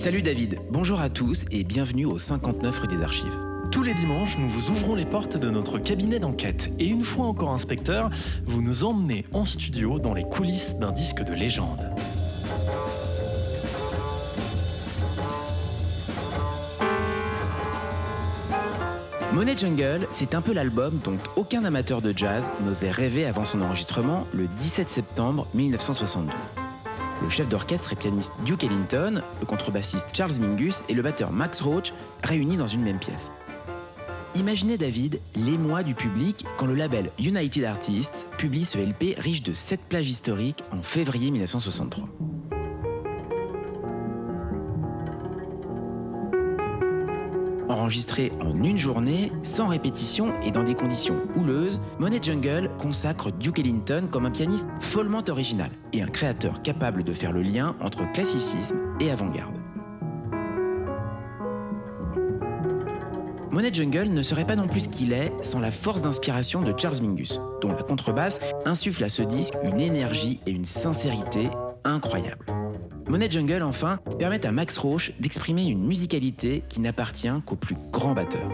[0.00, 3.36] Salut David, bonjour à tous et bienvenue au 59 rue des Archives.
[3.70, 7.26] Tous les dimanches, nous vous ouvrons les portes de notre cabinet d'enquête et une fois
[7.26, 8.08] encore inspecteur,
[8.46, 11.90] vous nous emmenez en studio dans les coulisses d'un disque de légende.
[19.34, 23.60] Monet Jungle, c'est un peu l'album dont aucun amateur de jazz n'osait rêver avant son
[23.60, 26.32] enregistrement le 17 septembre 1962.
[27.22, 31.60] Le chef d'orchestre et pianiste Duke Ellington, le contrebassiste Charles Mingus et le batteur Max
[31.60, 33.30] Roach réunis dans une même pièce.
[34.36, 39.52] Imaginez David l'émoi du public quand le label United Artists publie ce LP riche de
[39.52, 42.08] 7 plages historiques en février 1963.
[47.70, 53.60] Enregistré en une journée, sans répétition et dans des conditions houleuses, Monet Jungle consacre Duke
[53.60, 58.10] Ellington comme un pianiste follement original et un créateur capable de faire le lien entre
[58.10, 59.56] classicisme et avant-garde.
[63.52, 66.74] Monet Jungle ne serait pas non plus ce qu'il est sans la force d'inspiration de
[66.76, 71.48] Charles Mingus, dont la contrebasse insuffle à ce disque une énergie et une sincérité
[71.84, 72.46] incroyables.
[73.10, 78.14] Monet Jungle, enfin, permet à Max Roach d'exprimer une musicalité qui n'appartient qu'aux plus grands
[78.14, 78.48] batteurs.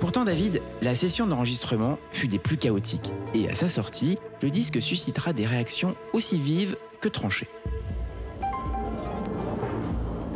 [0.00, 4.80] Pourtant, David, la session d'enregistrement fut des plus chaotiques, et à sa sortie, le disque
[4.80, 7.48] suscitera des réactions aussi vives que tranchées.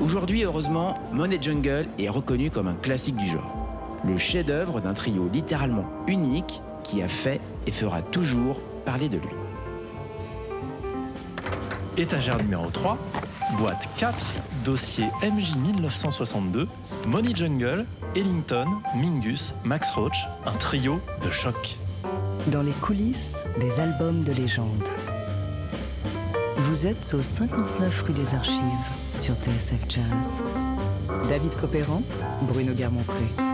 [0.02, 4.02] Aujourd'hui, heureusement, Monet Jungle est reconnu comme un classique du genre.
[4.04, 9.43] Le chef-d'œuvre d'un trio littéralement unique qui a fait et fera toujours parler de lui.
[11.96, 12.98] Étagère numéro 3,
[13.56, 14.16] boîte 4,
[14.64, 16.66] dossier MJ 1962,
[17.06, 18.66] Money Jungle, Ellington,
[18.96, 21.76] Mingus, Max Roach, un trio de choc.
[22.48, 24.88] Dans les coulisses des albums de légende.
[26.56, 28.60] Vous êtes au 59 rue des Archives
[29.20, 30.42] sur TSF Jazz.
[31.28, 32.02] David Copéran,
[32.42, 33.53] Bruno Guermont-Pré.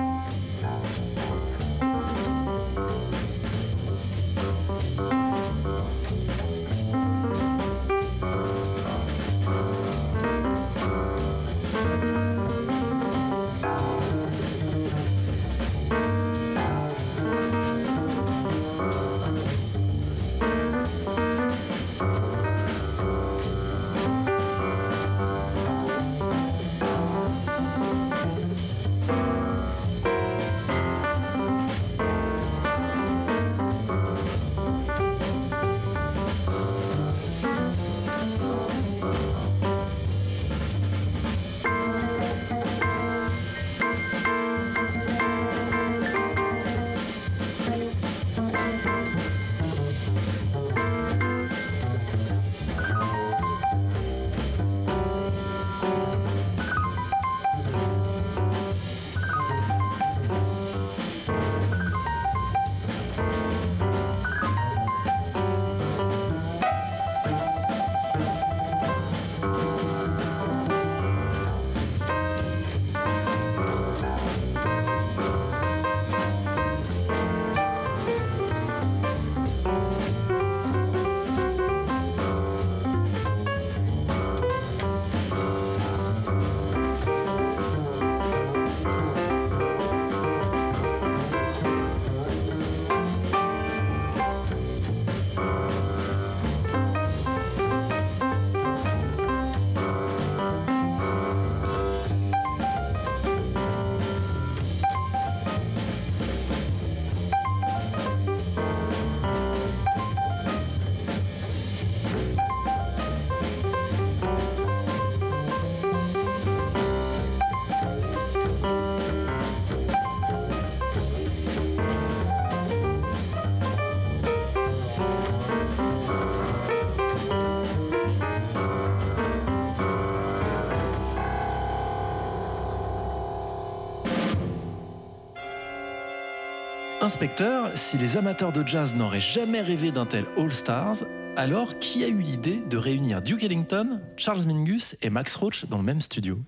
[137.10, 140.98] Inspecteur, si les amateurs de jazz n'auraient jamais rêvé d'un tel All Stars,
[141.36, 145.78] alors qui a eu l'idée de réunir Duke Ellington, Charles Mingus et Max Roach dans
[145.78, 146.38] le même studio?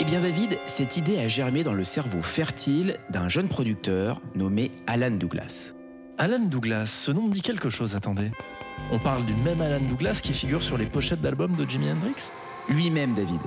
[0.00, 4.72] Eh bien David, cette idée a germé dans le cerveau fertile d'un jeune producteur nommé
[4.88, 5.74] Alan Douglas.
[6.18, 8.32] Alan Douglas, ce nom me dit quelque chose, attendez.
[8.90, 12.32] On parle du même Alan Douglas qui figure sur les pochettes d'albums de Jimi Hendrix?
[12.68, 13.38] Lui-même David.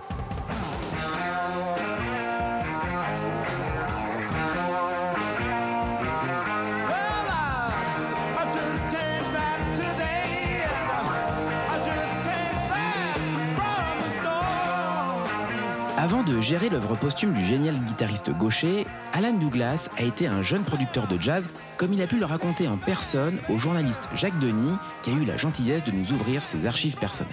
[16.51, 21.17] Gérer l'œuvre posthume du génial guitariste gaucher, Alan Douglas a été un jeune producteur de
[21.17, 25.13] jazz, comme il a pu le raconter en personne au journaliste Jacques Denis, qui a
[25.13, 27.31] eu la gentillesse de nous ouvrir ses archives personnelles.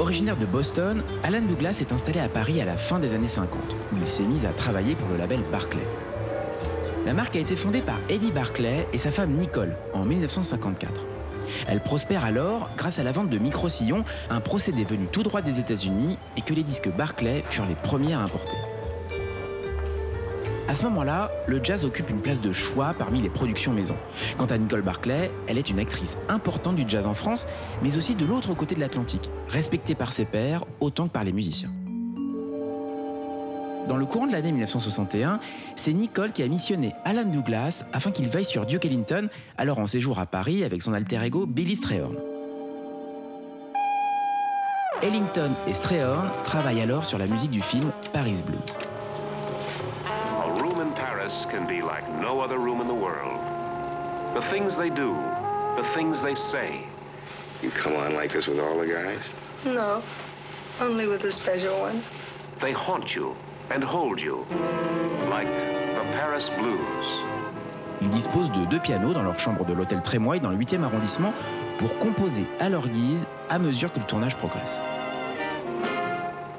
[0.00, 3.56] Originaire de Boston, Alan Douglas est installé à Paris à la fin des années 50,
[3.92, 5.86] où il s'est mis à travailler pour le label Barclay.
[7.06, 11.13] La marque a été fondée par Eddie Barclay et sa femme Nicole en 1954.
[11.68, 15.60] Elle prospère alors grâce à la vente de micro-sillons, un procédé venu tout droit des
[15.60, 18.56] États-Unis et que les disques Barclay furent les premiers à importer.
[20.66, 23.96] À ce moment-là, le jazz occupe une place de choix parmi les productions maison.
[24.38, 27.46] Quant à Nicole Barclay, elle est une actrice importante du jazz en France,
[27.82, 31.32] mais aussi de l'autre côté de l'Atlantique, respectée par ses pairs autant que par les
[31.32, 31.70] musiciens.
[33.88, 35.40] Dans le courant de l'année 1961,
[35.76, 39.28] c'est Nicole qui a missionné Alan Douglas afin qu'il veille sur Duke Ellington,
[39.58, 42.16] alors en séjour à Paris avec son alter ego Billy Strayhorn.
[45.02, 48.58] Ellington et Strayhorn travaillent alors sur la musique du film Paris Blues.
[50.06, 53.38] A room in Paris can be like no other room in the world.
[54.34, 55.14] The things they do,
[55.76, 56.86] the things they say.
[57.62, 59.24] You come on like this with all the guys?
[59.66, 60.02] No,
[60.80, 62.02] only with the special ones.
[62.62, 63.36] They haunt you
[63.70, 64.44] and hold you.
[65.30, 67.24] Like the Paris Blues.
[68.02, 71.32] Ils disposent de deux pianos dans leur chambre de l'hôtel Trémoille dans le 8e arrondissement
[71.78, 74.80] pour composer à leur guise à mesure que le tournage progresse.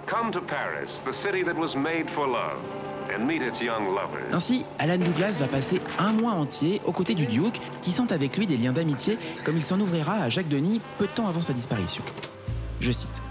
[0.07, 2.59] Come to Paris, the city that was made for love,
[3.13, 4.33] and meet its young lovers.
[4.33, 8.47] Ainsi, Alan Douglas va passer un mois entier aux côtés du Duke, tissant avec lui
[8.47, 11.53] des liens d'amitié comme il s'en ouvrira à Jacques Denis peu de temps avant sa
[11.53, 12.03] disparition.
[12.79, 13.21] Je cite.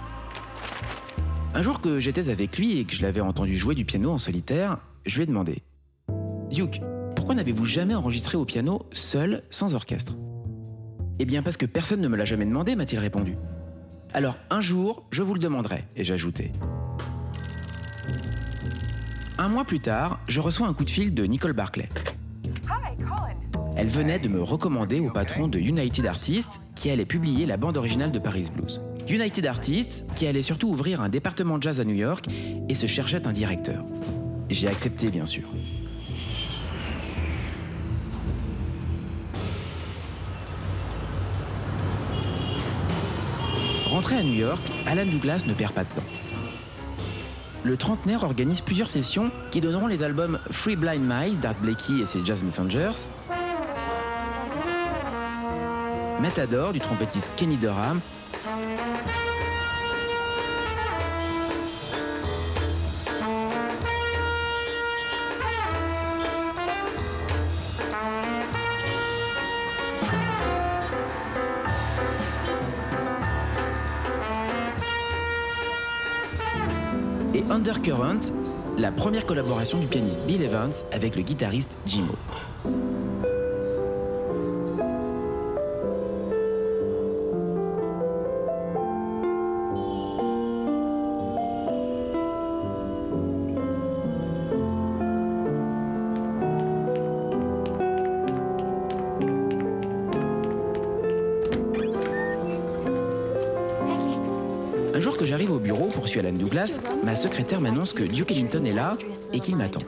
[1.55, 4.17] Un jour que j'étais avec lui et que je l'avais entendu jouer du piano en
[4.17, 5.63] solitaire, je lui ai demandé
[6.51, 6.81] Duke,
[7.15, 10.17] pourquoi n'avez-vous jamais enregistré au piano seul, sans orchestre?
[11.17, 13.37] Eh bien parce que personne ne me l'a jamais demandé, m'a-t-il répondu.
[14.13, 16.51] Alors un jour, je vous le demanderai, et j'ajoutais.
[19.37, 21.87] Un mois plus tard, je reçois un coup de fil de Nicole Barclay.
[23.77, 27.77] Elle venait de me recommander au patron de United Artists qui allait publier la bande
[27.77, 28.81] originale de Paris Blues.
[29.07, 32.25] United Artists qui allait surtout ouvrir un département jazz à New York
[32.67, 33.83] et se cherchait un directeur.
[34.49, 35.43] J'ai accepté bien sûr.
[43.89, 46.03] Rentré à New York, Alan Douglas ne perd pas de temps.
[47.63, 52.05] Le trentenaire organise plusieurs sessions qui donneront les albums Free Blind Mice d'Art Blakey et
[52.05, 53.07] ses Jazz Messengers,
[56.21, 57.99] Matador du trompettiste Kenny Dorham,
[78.77, 82.13] la première collaboration du pianiste Bill Evans avec le guitariste Jimo.
[106.15, 108.97] Poursuit Alan Douglas, ma secrétaire m'annonce que Duke Ellington est là
[109.33, 109.81] et qu'il m'attend.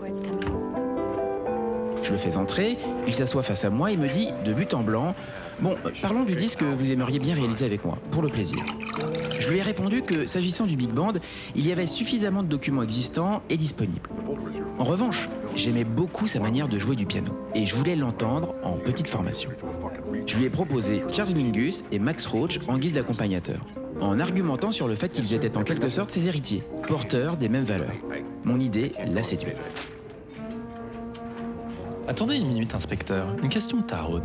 [2.04, 4.82] Je le fais entrer, il s'assoit face à moi et me dit, de but en
[4.82, 5.14] blanc,
[5.60, 8.60] Bon, parlons du disque que vous aimeriez bien réaliser avec moi, pour le plaisir.
[9.40, 11.14] Je lui ai répondu que, s'agissant du Big Band,
[11.56, 14.08] il y avait suffisamment de documents existants et disponibles.
[14.78, 18.74] En revanche, j'aimais beaucoup sa manière de jouer du piano, et je voulais l'entendre en
[18.74, 19.50] petite formation.
[20.28, 23.66] Je lui ai proposé Charles Mingus et Max Roach en guise d'accompagnateurs,
[24.02, 27.64] en argumentant sur le fait qu'ils étaient en quelque sorte ses héritiers, porteurs des mêmes
[27.64, 27.94] valeurs.
[28.44, 29.54] Mon idée l'a séduit.
[32.08, 33.36] Attendez une minute, inspecteur.
[33.44, 34.24] Une question de taraude.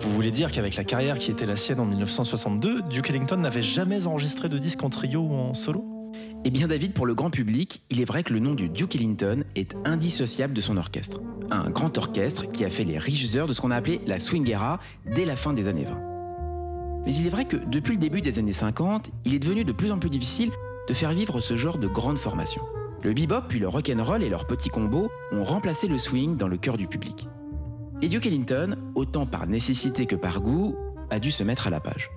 [0.00, 3.62] Vous voulez dire qu'avec la carrière qui était la sienne en 1962, Duke Ellington n'avait
[3.62, 5.84] jamais enregistré de disque en trio ou en solo?
[6.44, 8.96] Eh bien David, pour le grand public, il est vrai que le nom du Duke
[8.96, 11.20] Ellington est indissociable de son orchestre.
[11.50, 14.18] Un grand orchestre qui a fait les riches heures de ce qu'on a appelé la
[14.18, 14.80] swing era
[15.14, 16.13] dès la fin des années 20.
[17.06, 19.72] Mais il est vrai que depuis le début des années 50, il est devenu de
[19.72, 20.50] plus en plus difficile,
[20.88, 22.62] de faire vivre ce genre de grande formation.
[23.02, 26.56] Le bebop puis le rock'n'roll et leurs petits combos ont remplacé le swing dans le
[26.56, 27.28] cœur du public.
[28.00, 30.76] Et Duke Ellington, autant par nécessité que par goût,
[31.10, 32.10] a dû se mettre à la page.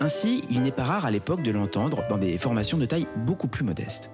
[0.00, 3.46] Ainsi, il n'est pas rare à l'époque de l'entendre dans des formations de taille beaucoup
[3.46, 4.10] plus modeste.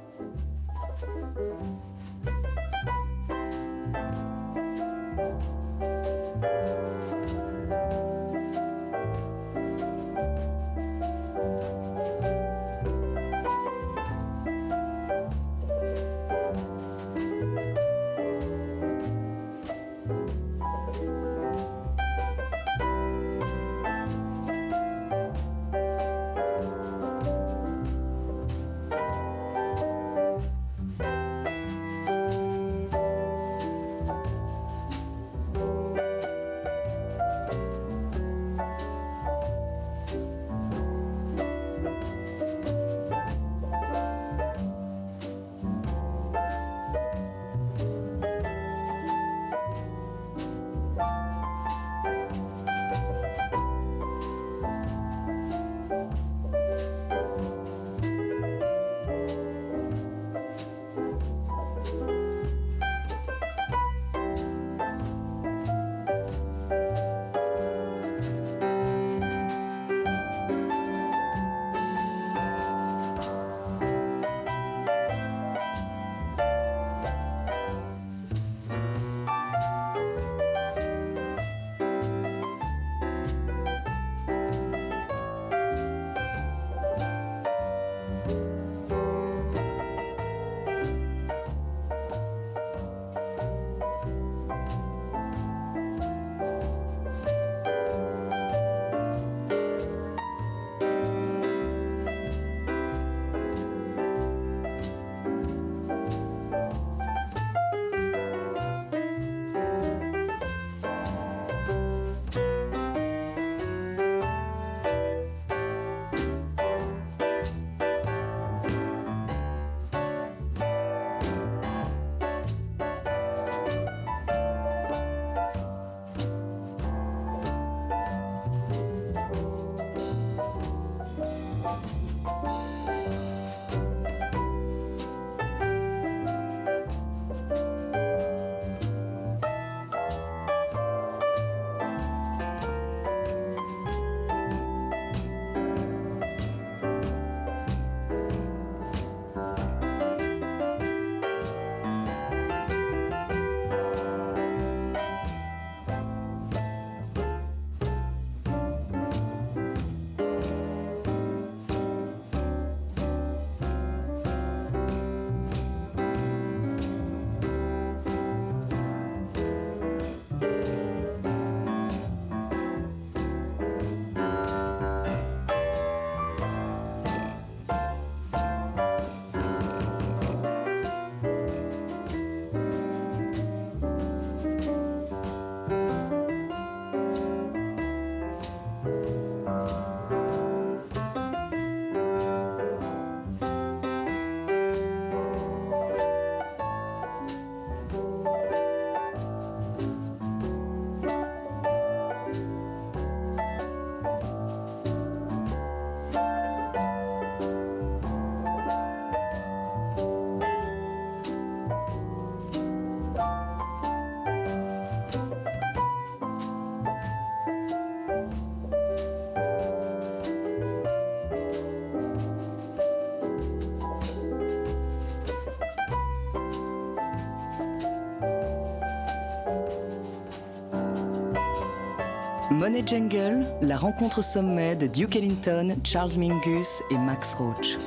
[232.59, 237.79] Money Jungle, la rencontre au sommet de Duke Ellington, Charles Mingus et Max Roach.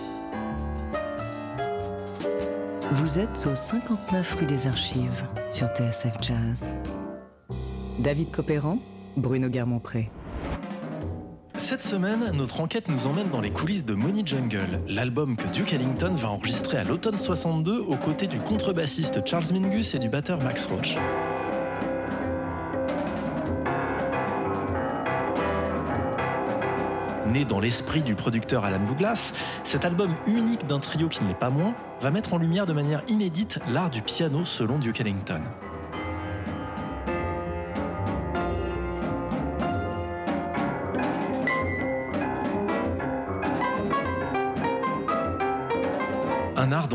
[2.93, 6.77] Vous êtes au 59 rue des Archives sur TSF Jazz.
[7.99, 8.77] David Copéran,
[9.17, 10.09] Bruno Guermont-Pré.
[11.57, 15.73] Cette semaine, notre enquête nous emmène dans les coulisses de Money Jungle, l'album que Duke
[15.73, 20.41] Ellington va enregistrer à l'automne 62 aux côtés du contrebassiste Charles Mingus et du batteur
[20.41, 20.97] Max Roach.
[27.31, 29.31] Né dans l'esprit du producteur Alan Douglas,
[29.63, 32.73] cet album unique d'un trio qui ne l'est pas moins va mettre en lumière de
[32.73, 35.41] manière inédite l'art du piano selon Duke Ellington.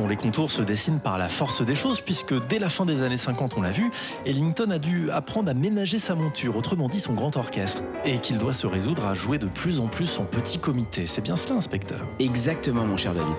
[0.06, 3.16] Les contours se dessinent par la force des choses, puisque dès la fin des années
[3.16, 3.90] 50, on l'a vu,
[4.24, 8.38] Ellington a dû apprendre à ménager sa monture, autrement dit son grand orchestre, et qu'il
[8.38, 11.06] doit se résoudre à jouer de plus en plus en petit comité.
[11.06, 13.36] C'est bien cela, inspecteur Exactement, mon cher David.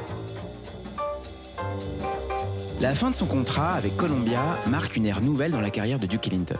[2.79, 6.05] La fin de son contrat avec Columbia marque une ère nouvelle dans la carrière de
[6.05, 6.57] Duke Ellington.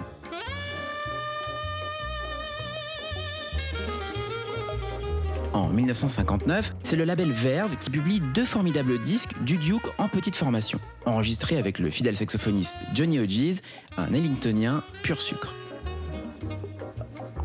[5.77, 10.79] 1959, c'est le label Verve qui publie deux formidables disques du Duke en petite formation,
[11.05, 13.62] enregistrés avec le fidèle saxophoniste Johnny Hodges,
[13.98, 15.53] un Ellingtonien pur sucre.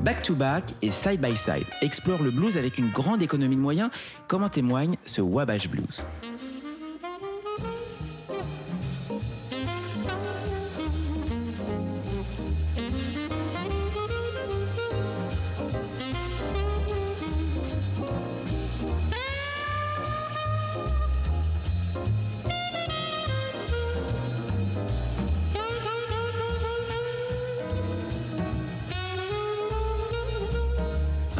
[0.03, 3.61] Back to Back et Side by Side explorent le blues avec une grande économie de
[3.61, 3.91] moyens,
[4.27, 6.05] comme en témoigne ce Wabash Blues.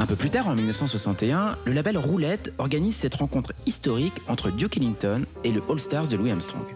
[0.03, 4.77] Un peu plus tard, en 1961, le label Roulette organise cette rencontre historique entre Duke
[4.77, 6.67] Ellington et le All Stars de Louis Armstrong.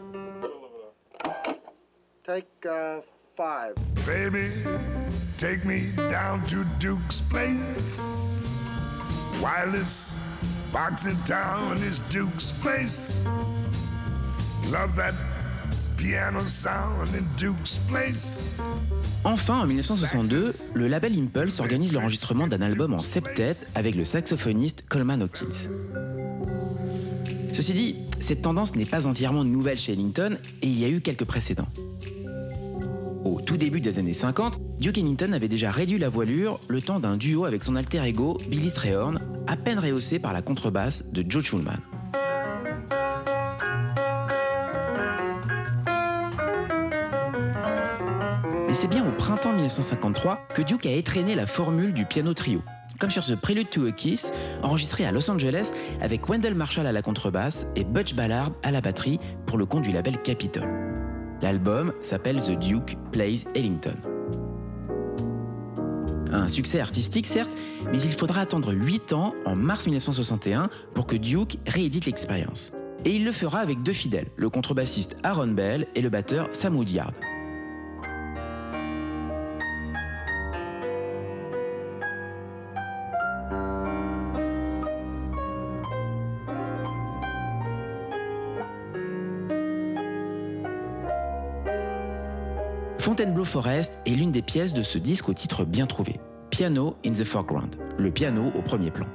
[2.22, 3.00] Take uh,
[3.36, 3.74] five.
[4.06, 4.52] Baby,
[5.38, 8.70] take me down to Duke's place.
[9.42, 10.20] Wildest
[10.72, 13.18] box in town is Duke's place.
[14.70, 15.14] Love that
[15.96, 18.48] piano sound in Duke's place.
[19.26, 24.84] Enfin, en 1962, le label Impulse organise l'enregistrement d'un album en septet avec le saxophoniste
[24.88, 25.68] Coleman Hawkins.
[27.52, 31.00] Ceci dit, cette tendance n'est pas entièrement nouvelle chez Ellington et il y a eu
[31.00, 31.66] quelques précédents.
[33.24, 37.00] Au tout début des années 50, Duke Ellington avait déjà réduit la voilure le temps
[37.00, 39.18] d'un duo avec son alter ego Billy Strayhorn,
[39.48, 41.80] à peine rehaussé par la contrebasse de Joe Schulman.
[48.76, 52.62] C'est bien au printemps 1953 que Duke a étraîné la formule du piano trio,
[53.00, 56.92] comme sur ce Prelude to a Kiss, enregistré à Los Angeles avec Wendell Marshall à
[56.92, 60.68] la contrebasse et Butch Ballard à la batterie pour le compte du label Capitol.
[61.40, 63.96] L'album s'appelle The Duke Plays Ellington.
[66.30, 67.56] Un succès artistique certes,
[67.90, 72.72] mais il faudra attendre 8 ans, en mars 1961, pour que Duke réédite l'expérience.
[73.06, 76.76] Et il le fera avec deux fidèles, le contrebassiste Aaron Bell et le batteur Sam
[76.76, 77.14] Woodyard.
[93.06, 96.18] Fontainebleau Forest est l'une des pièces de ce disque au titre bien trouvé,
[96.50, 99.06] Piano in the Foreground, le piano au premier plan,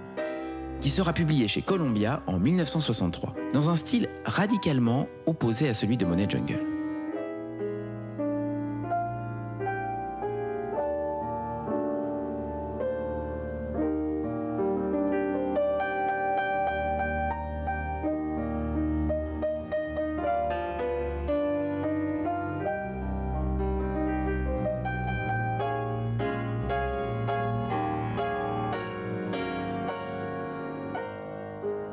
[0.80, 6.06] qui sera publié chez Columbia en 1963, dans un style radicalement opposé à celui de
[6.06, 6.71] Monet Jungle.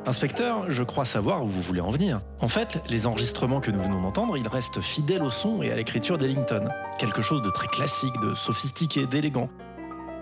[0.09, 2.21] Inspecteur, je crois savoir où vous voulez en venir.
[2.39, 5.75] En fait, les enregistrements que nous venons d'entendre, ils restent fidèles au son et à
[5.75, 6.67] l'écriture d'Ellington.
[6.97, 9.51] Quelque chose de très classique, de sophistiqué, d'élégant.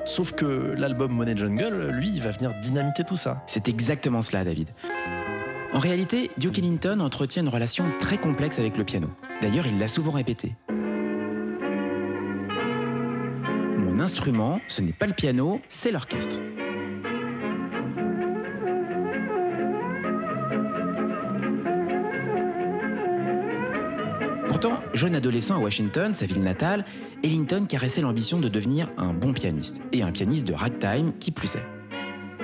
[0.03, 3.41] Sauf que l'album Money Jungle, lui, va venir dynamiter tout ça.
[3.47, 4.71] C'est exactement cela, David.
[5.71, 9.07] En réalité, Duke Ellington entretient une relation très complexe avec le piano.
[9.41, 10.53] D'ailleurs, il l'a souvent répété.
[13.77, 16.35] Mon instrument, ce n'est pas le piano, c'est l'orchestre.
[24.97, 26.83] Jeune adolescent à Washington, sa ville natale,
[27.23, 31.55] Ellington caressait l'ambition de devenir un bon pianiste, et un pianiste de ragtime qui plus
[31.55, 31.65] est.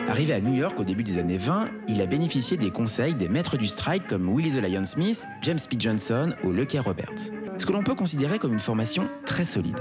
[0.08, 3.28] Arrivé à New York au début des années 20, il a bénéficié des conseils des
[3.28, 5.78] maîtres du stride comme Willie the Lion Smith, James P.
[5.80, 7.32] Johnson ou Lucky Roberts.
[7.58, 9.80] Ce que l'on peut considérer comme une formation très solide.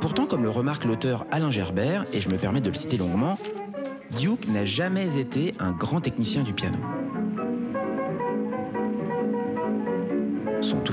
[0.00, 3.38] Pourtant, comme le remarque l'auteur Alain Gerbert, et je me permets de le citer longuement,
[4.18, 6.78] Duke n'a jamais été un grand technicien du piano.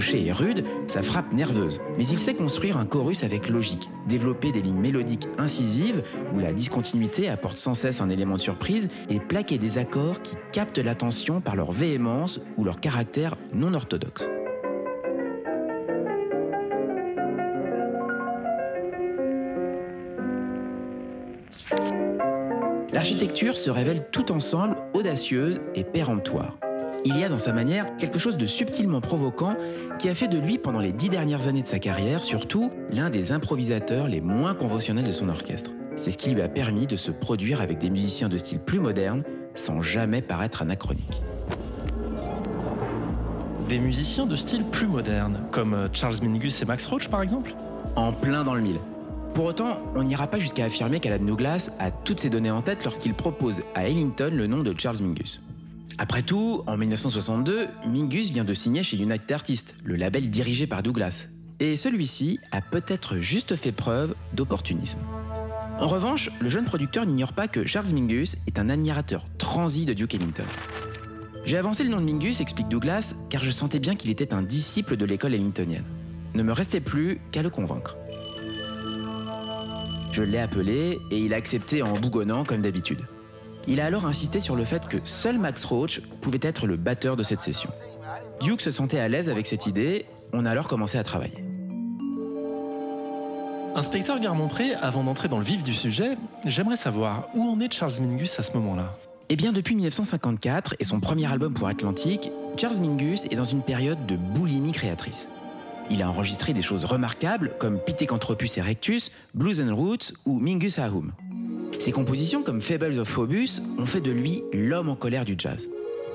[0.08, 4.54] Toucher est rude, sa frappe nerveuse, mais il sait construire un chorus avec logique, développer
[4.54, 6.02] des lignes mélodiques incisives
[6.34, 10.38] où la discontinuité apporte sans cesse un élément de surprise et plaquer des accords qui
[10.54, 14.30] captent l'attention par leur véhémence ou leur caractère non orthodoxe.
[22.93, 26.58] L'architecture se révèle tout ensemble audacieuse et péremptoire.
[27.10, 29.56] Il y a dans sa manière quelque chose de subtilement provoquant
[29.98, 33.10] qui a fait de lui, pendant les dix dernières années de sa carrière, surtout l'un
[33.10, 35.72] des improvisateurs les moins conventionnels de son orchestre.
[35.96, 38.82] C'est ce qui lui a permis de se produire avec des musiciens de style plus
[38.82, 39.24] moderne,
[39.56, 41.22] sans jamais paraître anachronique.
[43.70, 47.56] Des musiciens de style plus moderne, comme euh, Charles Mingus et Max Roach par exemple?
[47.96, 48.80] En plein dans le mille.
[49.34, 52.84] Pour autant, on n'ira pas jusqu'à affirmer qu'Alan Douglas a toutes ces données en tête
[52.84, 55.41] lorsqu'il propose à Ellington le nom de Charles Mingus.
[55.99, 60.83] Après tout, en 1962, Mingus vient de signer chez United Artists, le label dirigé par
[60.83, 61.27] Douglas.
[61.60, 64.99] Et celui-ci a peut-être juste fait preuve d'opportunisme.
[65.79, 69.93] En revanche, le jeune producteur n'ignore pas que Charles Mingus est un admirateur transi de
[69.93, 70.43] Duke Ellington.
[71.45, 74.43] J'ai avancé le nom de Mingus, explique Douglas, car je sentais bien qu'il était un
[74.43, 75.86] disciple de l'école ellingtonienne.
[76.36, 77.97] Ne me restait plus qu'à le convaincre.
[80.12, 83.01] Je l'ai appelé et il a accepté en bougonnant comme d'habitude.
[83.67, 87.17] Il a alors insisté sur le fait que seul Max Roach pouvait être le batteur
[87.17, 87.69] de cette session.
[88.41, 91.43] Duke se sentait à l'aise avec cette idée, on a alors commencé à travailler.
[93.75, 97.99] Inspecteur Garmont-Pré, avant d'entrer dans le vif du sujet, j'aimerais savoir où en est Charles
[97.99, 98.97] Mingus à ce moment-là
[99.30, 103.62] Eh bien, depuis 1954 et son premier album pour Atlantic, Charles Mingus est dans une
[103.62, 105.27] période de boulimie créatrice.
[105.91, 111.12] Il a enregistré des choses remarquables comme Pithecanthropus erectus, Blues and Roots ou Mingus Ahum.
[111.80, 115.69] Ses compositions comme Fables of Phobus ont fait de lui l'homme en colère du jazz.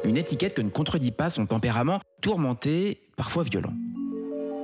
[0.04, 3.72] Une étiquette que ne contredit pas son tempérament tourmenté, parfois violent.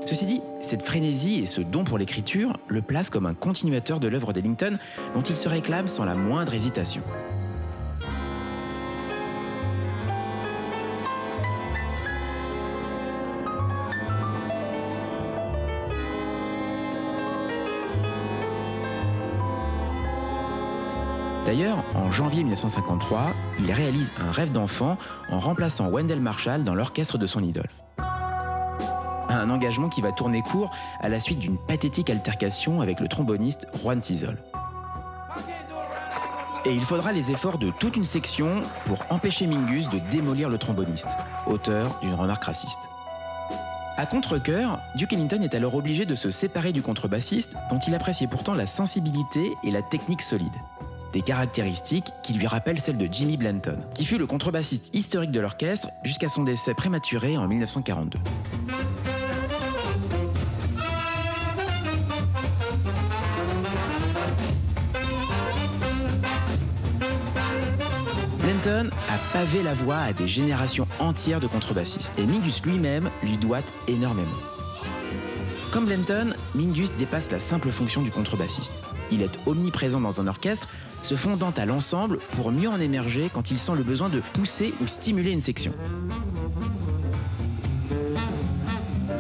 [0.06, 4.08] Ceci dit, cette frénésie et ce don pour l'écriture le placent comme un continuateur de
[4.08, 4.78] l'œuvre d'Ellington
[5.14, 7.02] dont il se réclame sans la moindre hésitation.
[21.48, 24.98] D'ailleurs, en janvier 1953, il réalise un rêve d'enfant
[25.30, 27.70] en remplaçant Wendell Marshall dans l'orchestre de son idole.
[29.30, 33.66] Un engagement qui va tourner court à la suite d'une pathétique altercation avec le tromboniste
[33.80, 34.36] Juan Tizol.
[36.66, 40.58] Et il faudra les efforts de toute une section pour empêcher Mingus de démolir le
[40.58, 42.90] tromboniste, auteur d'une remarque raciste.
[43.96, 48.26] À contre-coeur, Duke Ellington est alors obligé de se séparer du contrebassiste, dont il appréciait
[48.26, 50.52] pourtant la sensibilité et la technique solide
[51.12, 55.40] des caractéristiques qui lui rappellent celles de Jimmy Blanton, qui fut le contrebassiste historique de
[55.40, 58.18] l'orchestre jusqu'à son décès prématuré en 1942.
[68.40, 73.36] Blanton a pavé la voie à des générations entières de contrebassistes, et Mingus lui-même lui
[73.36, 74.57] doit énormément.
[75.72, 78.82] Comme Blanton, Mingus dépasse la simple fonction du contrebassiste.
[79.12, 80.68] Il est omniprésent dans un orchestre,
[81.02, 84.72] se fondant à l'ensemble pour mieux en émerger quand il sent le besoin de pousser
[84.82, 85.72] ou stimuler une section.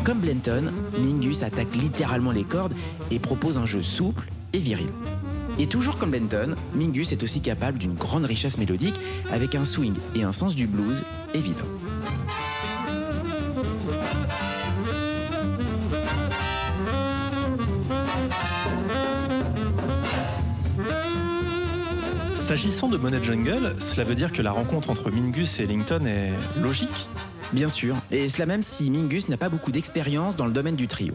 [0.04, 2.74] Comme Blanton, Mingus attaque littéralement les cordes
[3.10, 4.88] et propose un jeu souple et viril.
[5.58, 8.98] Et toujours comme Blanton, Mingus est aussi capable d'une grande richesse mélodique
[9.30, 11.66] avec un swing et un sens du blues évident.
[22.48, 26.32] S'agissant de Monet Jungle, cela veut dire que la rencontre entre Mingus et Ellington est
[26.58, 27.10] logique?
[27.52, 30.86] Bien sûr, et cela même si Mingus n'a pas beaucoup d'expérience dans le domaine du
[30.86, 31.12] trio.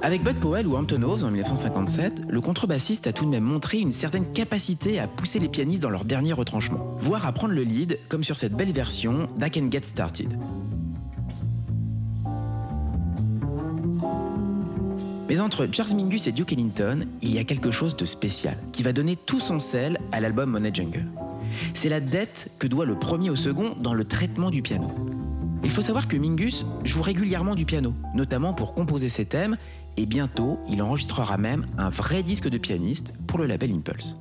[0.00, 3.78] Avec Bud Powell ou Hampton Hoves en 1957, le contrebassiste a tout de même montré
[3.78, 7.62] une certaine capacité à pousser les pianistes dans leur dernier retranchement, voire à prendre le
[7.62, 10.38] lead, comme sur cette belle version d'I Can Get Started.
[15.32, 18.82] Mais entre Charles Mingus et Duke Ellington, il y a quelque chose de spécial qui
[18.82, 21.06] va donner tout son sel à l'album Monet Jungle.
[21.72, 24.90] C'est la dette que doit le premier au second dans le traitement du piano.
[25.64, 29.56] Il faut savoir que Mingus joue régulièrement du piano, notamment pour composer ses thèmes,
[29.96, 34.18] et bientôt il enregistrera même un vrai disque de pianiste pour le label Impulse.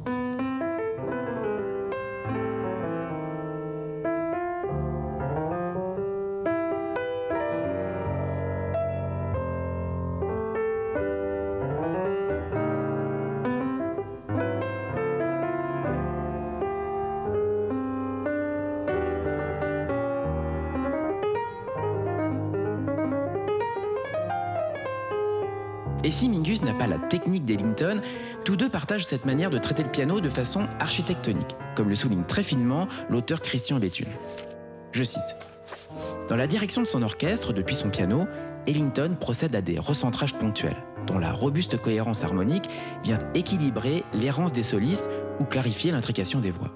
[26.82, 28.02] Pas la technique d'Ellington,
[28.44, 32.24] tous deux partagent cette manière de traiter le piano de façon architectonique, comme le souligne
[32.24, 34.08] très finement l'auteur Christian Béthune.
[34.92, 35.36] Je cite
[36.28, 38.26] Dans la direction de son orchestre, depuis son piano,
[38.66, 40.84] Ellington procède à des recentrages ponctuels.
[41.06, 42.70] dont la robuste cohérence harmonique
[43.04, 46.72] vient équilibrer l'errance des solistes ou clarifier l'intrication des voix.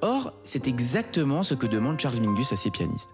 [0.00, 3.10] Or, c'est exactement ce que demande Charles Mingus à ses pianistes.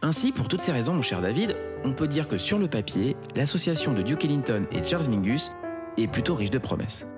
[0.00, 3.16] Ainsi, pour toutes ces raisons, mon cher David, on peut dire que sur le papier,
[3.34, 5.50] l'association de Duke Ellington et Charles Mingus
[5.96, 7.08] est plutôt riche de promesses.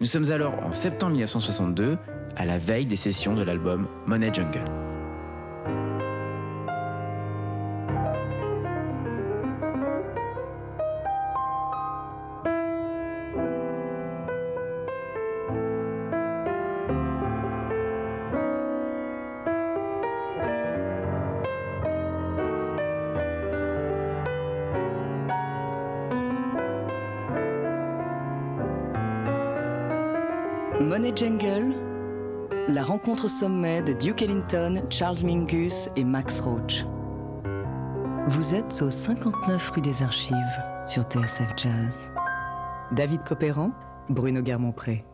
[0.00, 1.96] Nous sommes alors en septembre 1962,
[2.36, 4.79] à la veille des sessions de l'album Money Jungle.
[30.80, 31.74] Money Jungle,
[32.68, 36.86] la rencontre au sommet de Duke Ellington, Charles Mingus et Max Roach.
[38.28, 42.10] Vous êtes au 59 rue des Archives sur TSF Jazz.
[42.92, 43.72] David Copéran,
[44.08, 45.04] Bruno Guermont-Pré.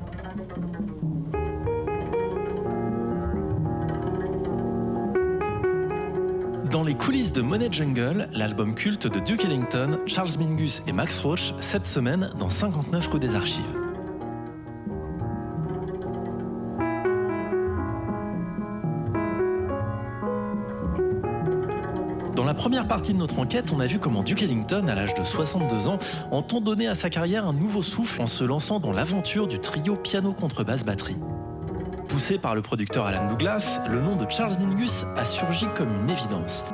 [6.71, 11.19] Dans les coulisses de Money Jungle, l'album culte de Duke Ellington, Charles Mingus et Max
[11.19, 13.76] Roach, cette semaine dans 59 rue des Archives.
[22.67, 25.87] Première partie de notre enquête, on a vu comment Duke Ellington, à l'âge de 62
[25.87, 26.01] ans,
[26.33, 29.95] entend donner à sa carrière un nouveau souffle en se lançant dans l'aventure du trio
[29.95, 31.17] piano-contrebasse-batterie.
[32.09, 36.11] Poussé par le producteur Alan Douglas, le nom de Charles Mingus a surgi comme une
[36.11, 36.65] évidence.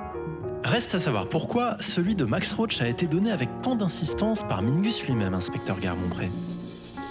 [0.65, 4.63] Reste à savoir pourquoi celui de Max Roach a été donné avec tant d'insistance par
[4.63, 6.31] Mingus lui-même, inspecteur Garmont-Pré.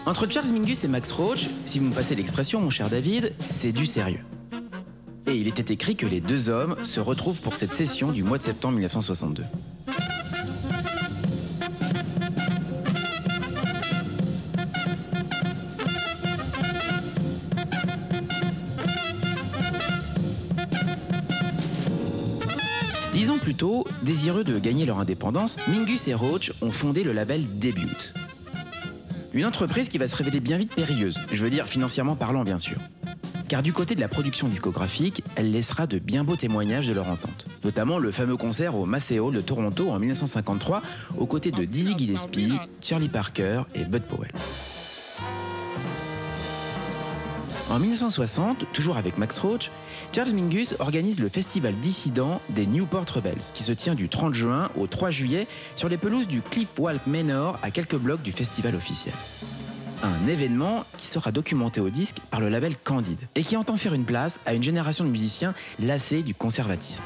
[0.07, 3.73] Entre Charles Mingus et Max Roach, si vous me passez l'expression, mon cher David, c'est
[3.73, 4.25] du sérieux.
[5.31, 8.37] Et il était écrit que les deux hommes se retrouvent pour cette session du mois
[8.37, 9.45] de septembre 1962.
[23.13, 27.13] Dix ans plus tôt, désireux de gagner leur indépendance, Mingus et Roach ont fondé le
[27.13, 28.11] label Debut.
[29.31, 32.57] Une entreprise qui va se révéler bien vite périlleuse, je veux dire financièrement parlant bien
[32.57, 32.75] sûr.
[33.51, 37.09] Car du côté de la production discographique, elle laissera de bien beaux témoignages de leur
[37.09, 37.47] entente.
[37.65, 40.81] Notamment le fameux concert au Massey Hall de Toronto en 1953,
[41.17, 44.31] aux côtés de Dizzy Gillespie, Charlie Parker et Bud Powell.
[47.69, 49.69] En 1960, toujours avec Max Roach,
[50.15, 54.69] Charles Mingus organise le festival dissident des Newport Rebels, qui se tient du 30 juin
[54.77, 58.77] au 3 juillet sur les pelouses du Cliff Walk Manor à quelques blocs du festival
[58.77, 59.13] officiel.
[60.03, 63.93] Un événement qui sera documenté au disque par le label Candide et qui entend faire
[63.93, 67.03] une place à une génération de musiciens lassés du conservatisme.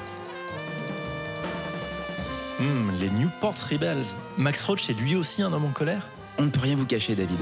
[2.59, 4.05] Hmm, les Newport Rebels.
[4.37, 6.07] Max Roach est lui aussi un homme en colère?
[6.37, 7.37] On ne peut rien vous cacher, David.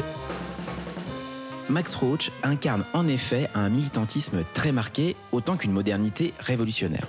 [1.69, 7.07] Max Roach incarne en effet un militantisme très marqué, autant qu'une modernité révolutionnaire.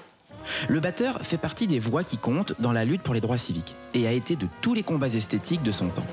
[0.68, 3.74] Le batteur fait partie des voix qui comptent dans la lutte pour les droits civiques
[3.94, 6.04] et a été de tous les combats esthétiques de son temps,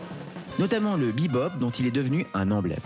[0.62, 2.78] notamment le bebop dont il est devenu un emblème.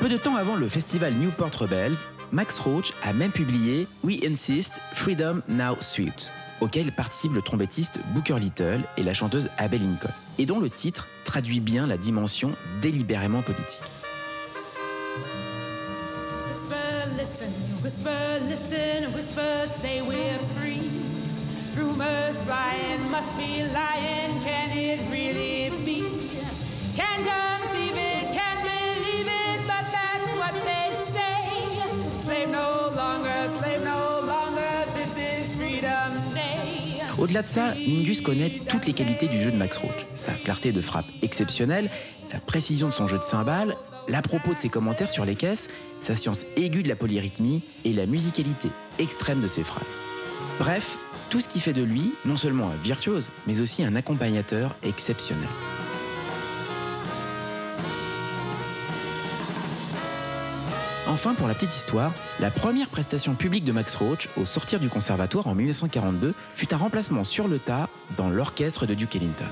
[0.00, 1.94] Peu de temps avant le festival Newport Rebels,
[2.32, 8.40] Max Roach a même publié We Insist Freedom Now Suite, auquel participe le trompettiste Booker
[8.40, 13.42] Little et la chanteuse Abel Lincoln, et dont le titre traduit bien la dimension délibérément
[13.42, 13.80] politique.
[19.86, 20.90] Say we're free.
[21.78, 26.00] Rumors flying, must be lying, can it really be?
[27.00, 31.38] Can't conceive it, can't believe it, but that's what they say.
[32.24, 32.68] Slave no
[33.00, 34.00] longer, slave no
[34.32, 37.02] longer, this is freedom day.
[37.18, 40.04] Au-delà de ça, Mingus connaît toutes les qualités du jeu de Max Roach.
[40.12, 41.90] Sa clarté de frappe exceptionnelle,
[42.32, 43.76] la précision de son jeu de cymbales,
[44.08, 45.68] l'à propos de ses commentaires sur les caisses,
[46.02, 48.68] sa science aiguë de la polyrythmie et la musicalité
[48.98, 49.84] extrême de ses phrases.
[50.58, 50.98] Bref,
[51.30, 55.48] tout ce qui fait de lui non seulement un virtuose, mais aussi un accompagnateur exceptionnel.
[61.08, 64.88] Enfin, pour la petite histoire, la première prestation publique de Max Roach au sortir du
[64.88, 69.44] conservatoire en 1942 fut un remplacement sur le tas dans l'orchestre de Duke Ellington.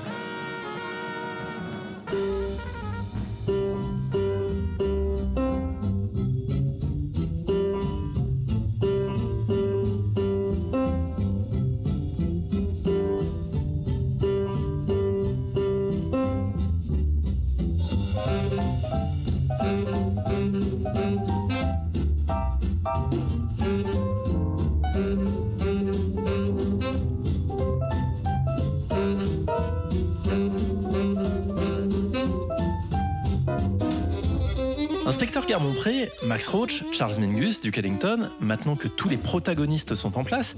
[35.55, 40.23] Inspecteur Garmont-Pré, Max Roach, Charles Mingus, Duke Ellington, maintenant que tous les protagonistes sont en
[40.23, 40.57] place,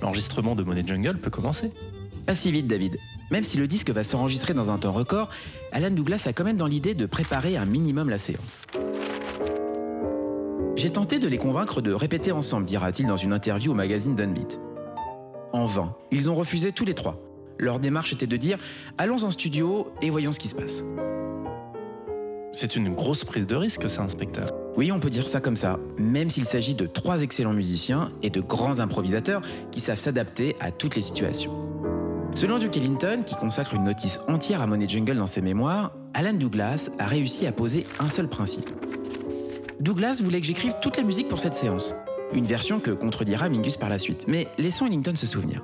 [0.00, 1.70] l'enregistrement de Money Jungle peut commencer.
[2.26, 2.96] Pas si vite, David.
[3.30, 5.28] Même si le disque va s'enregistrer dans un temps record,
[5.72, 8.60] Alan Douglas a quand même dans l'idée de préparer un minimum la séance.
[10.76, 14.58] J'ai tenté de les convaincre de répéter ensemble, dira-t-il dans une interview au magazine Dunbeat.
[15.52, 17.20] En vain, ils ont refusé tous les trois.
[17.58, 18.58] Leur démarche était de dire
[18.96, 20.84] Allons en studio et voyons ce qui se passe.
[22.52, 24.48] C'est une grosse prise de risque, ça, inspecteur.
[24.76, 28.30] Oui, on peut dire ça comme ça, même s'il s'agit de trois excellents musiciens et
[28.30, 31.52] de grands improvisateurs qui savent s'adapter à toutes les situations.
[32.34, 36.32] Selon Duke Ellington, qui consacre une notice entière à Money Jungle dans ses mémoires, Alan
[36.32, 38.70] Douglas a réussi à poser un seul principe.
[39.80, 41.94] Douglas voulait que j'écrive toute la musique pour cette séance.
[42.32, 45.62] Une version que contredira Mingus par la suite, mais laissons Ellington se souvenir.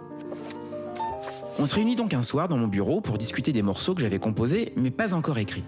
[1.59, 4.19] On se réunit donc un soir dans mon bureau pour discuter des morceaux que j'avais
[4.19, 5.65] composés mais pas encore écrits.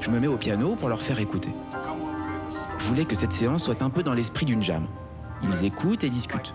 [0.00, 1.50] Je me mets au piano pour leur faire écouter.
[2.78, 4.86] Je voulais que cette séance soit un peu dans l'esprit d'une jam.
[5.42, 6.54] Ils écoutent et discutent.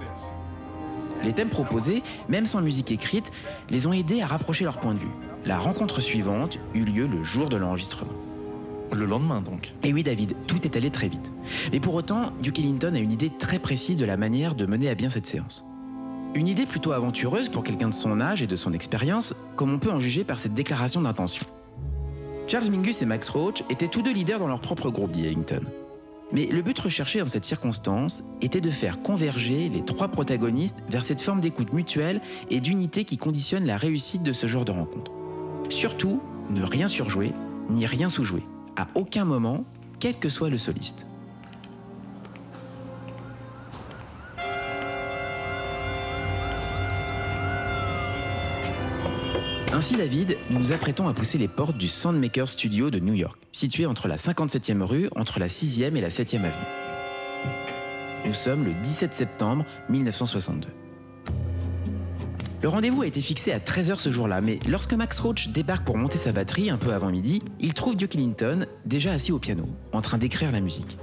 [1.23, 3.31] Les thèmes proposés, même sans musique écrite,
[3.69, 5.11] les ont aidés à rapprocher leur point de vue.
[5.45, 8.13] La rencontre suivante eut lieu le jour de l'enregistrement.
[8.91, 9.73] Le lendemain donc.
[9.83, 11.31] Et oui David, tout est allé très vite.
[11.71, 14.89] Et pour autant, Duke Ellington a une idée très précise de la manière de mener
[14.89, 15.65] à bien cette séance.
[16.33, 19.79] Une idée plutôt aventureuse pour quelqu'un de son âge et de son expérience, comme on
[19.79, 21.45] peut en juger par cette déclaration d'intention.
[22.47, 25.61] Charles Mingus et Max Roach étaient tous deux leaders dans leur propre groupe, dit Ellington.
[26.31, 31.03] Mais le but recherché dans cette circonstance était de faire converger les trois protagonistes vers
[31.03, 35.11] cette forme d'écoute mutuelle et d'unité qui conditionne la réussite de ce genre de rencontre.
[35.69, 37.33] Surtout, ne rien surjouer,
[37.69, 38.43] ni rien sous-jouer,
[38.75, 39.63] à aucun moment,
[39.99, 41.07] quel que soit le soliste.
[49.75, 53.37] Ainsi, David, nous nous apprêtons à pousser les portes du Soundmaker Studio de New York,
[53.51, 56.53] situé entre la 57e rue, entre la 6e et la 7e avenue.
[58.25, 60.69] Nous sommes le 17 septembre 1962.
[62.61, 65.97] Le rendez-vous a été fixé à 13h ce jour-là, mais lorsque Max Roach débarque pour
[65.97, 69.67] monter sa batterie un peu avant midi, il trouve Duke Ellington déjà assis au piano,
[69.91, 70.97] en train d'écrire la musique.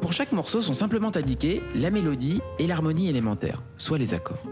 [0.00, 4.44] Pour chaque morceau sont simplement indiqués la mélodie et l'harmonie élémentaire, soit les accords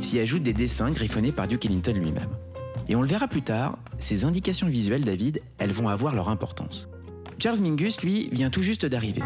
[0.00, 2.30] s'y ajoutent des dessins griffonnés par Duke Ellington lui-même.
[2.88, 6.88] Et on le verra plus tard, ces indications visuelles, David, elles vont avoir leur importance.
[7.38, 9.22] Charles Mingus, lui, vient tout juste d'arriver.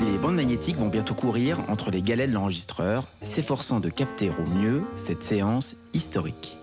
[0.00, 4.50] Les bandes magnétiques vont bientôt courir entre les galets de l'enregistreur, s'efforçant de capter au
[4.50, 6.56] mieux cette séance historique.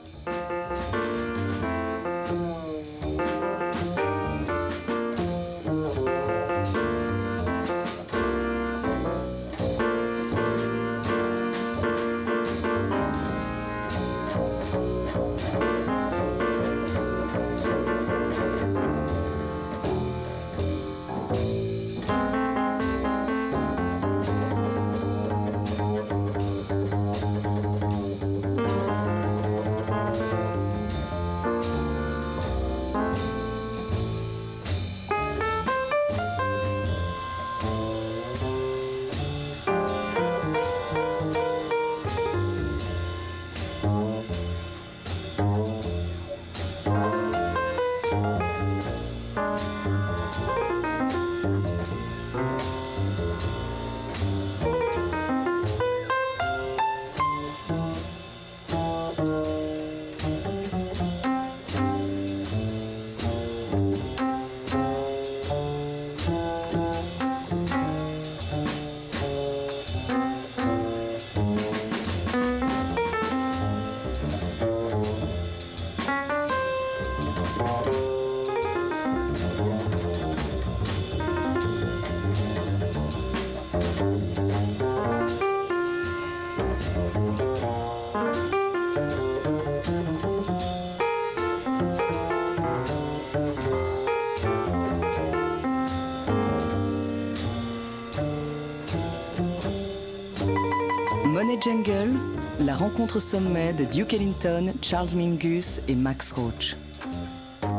[101.61, 102.17] Jungle,
[102.61, 106.77] la rencontre sommet de Duke Ellington, Charles Mingus et Max Roach.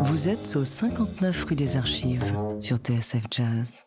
[0.03, 3.87] Vous êtes au 59 rue des Archives sur TSF Jazz.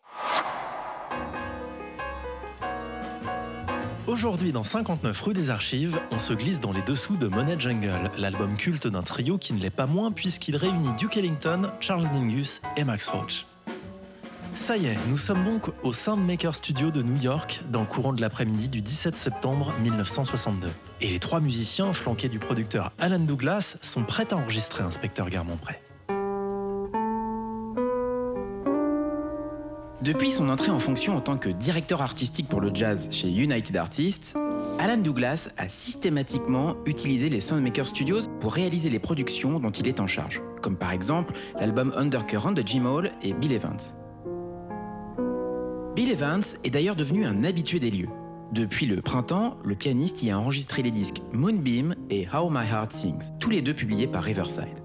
[4.08, 8.10] Aujourd'hui, dans 59 rue des Archives, on se glisse dans les dessous de Money Jungle,
[8.18, 12.62] l'album culte d'un trio qui ne l'est pas moins puisqu'il réunit Duke Ellington, Charles Mingus
[12.78, 13.46] et Max Roach.
[14.56, 18.14] Ça y est, nous sommes donc au Soundmaker Studio de New York dans le courant
[18.14, 20.70] de l'après-midi du 17 septembre 1962.
[21.02, 25.82] Et les trois musiciens, flanqués du producteur Alan Douglas, sont prêts à enregistrer Inspecteur Garmont-Pré.
[30.04, 33.76] Depuis son entrée en fonction en tant que directeur artistique pour le jazz chez United
[33.76, 34.38] Artists,
[34.78, 40.00] Alan Douglas a systématiquement utilisé les Soundmaker Studios pour réaliser les productions dont il est
[40.00, 43.80] en charge, comme par exemple l'album Undercurrent de Jim Hall et Bill Evans.
[45.96, 48.10] Bill Evans est d'ailleurs devenu un habitué des lieux.
[48.52, 52.92] Depuis le printemps, le pianiste y a enregistré les disques Moonbeam et How My Heart
[52.92, 54.80] Sings, tous les deux publiés par Riverside.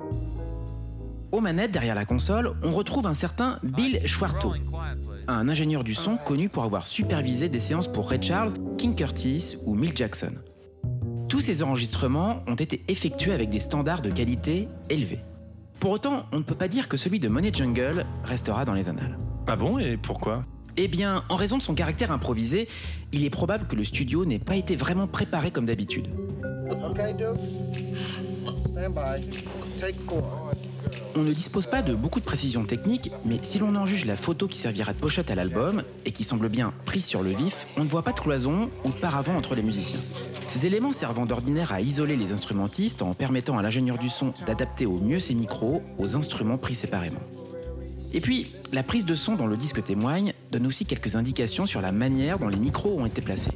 [1.32, 4.52] Aux manettes derrière la console, on retrouve un certain Bill Schwarto,
[5.28, 9.56] un ingénieur du son connu pour avoir supervisé des séances pour Ray Charles, King Curtis
[9.64, 10.32] ou Mill Jackson.
[11.30, 15.20] Tous ces enregistrements ont été effectués avec des standards de qualité élevés.
[15.80, 18.90] Pour autant, on ne peut pas dire que celui de Money Jungle restera dans les
[18.90, 19.18] annales.
[19.46, 19.78] Ah bon?
[19.78, 20.44] Et pourquoi?
[20.80, 22.68] Eh bien, en raison de son caractère improvisé,
[23.10, 26.06] il est probable que le studio n'ait pas été vraiment préparé comme d'habitude.
[26.70, 27.16] Okay.
[31.16, 34.14] On ne dispose pas de beaucoup de précisions techniques, mais si l'on en juge la
[34.14, 37.66] photo qui servira de pochette à l'album, et qui semble bien prise sur le vif,
[37.76, 40.00] on ne voit pas de cloison ou de paravent entre les musiciens.
[40.46, 44.86] Ces éléments servant d'ordinaire à isoler les instrumentistes en permettant à l'ingénieur du son d'adapter
[44.86, 47.20] au mieux ses micros aux instruments pris séparément.
[48.12, 51.80] Et puis, la prise de son dont le disque témoigne donne aussi quelques indications sur
[51.80, 53.52] la manière dont les micros ont été placés.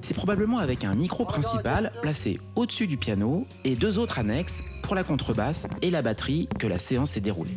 [0.00, 4.94] C'est probablement avec un micro principal placé au-dessus du piano et deux autres annexes pour
[4.94, 7.56] la contrebasse et la batterie que la séance s'est déroulée.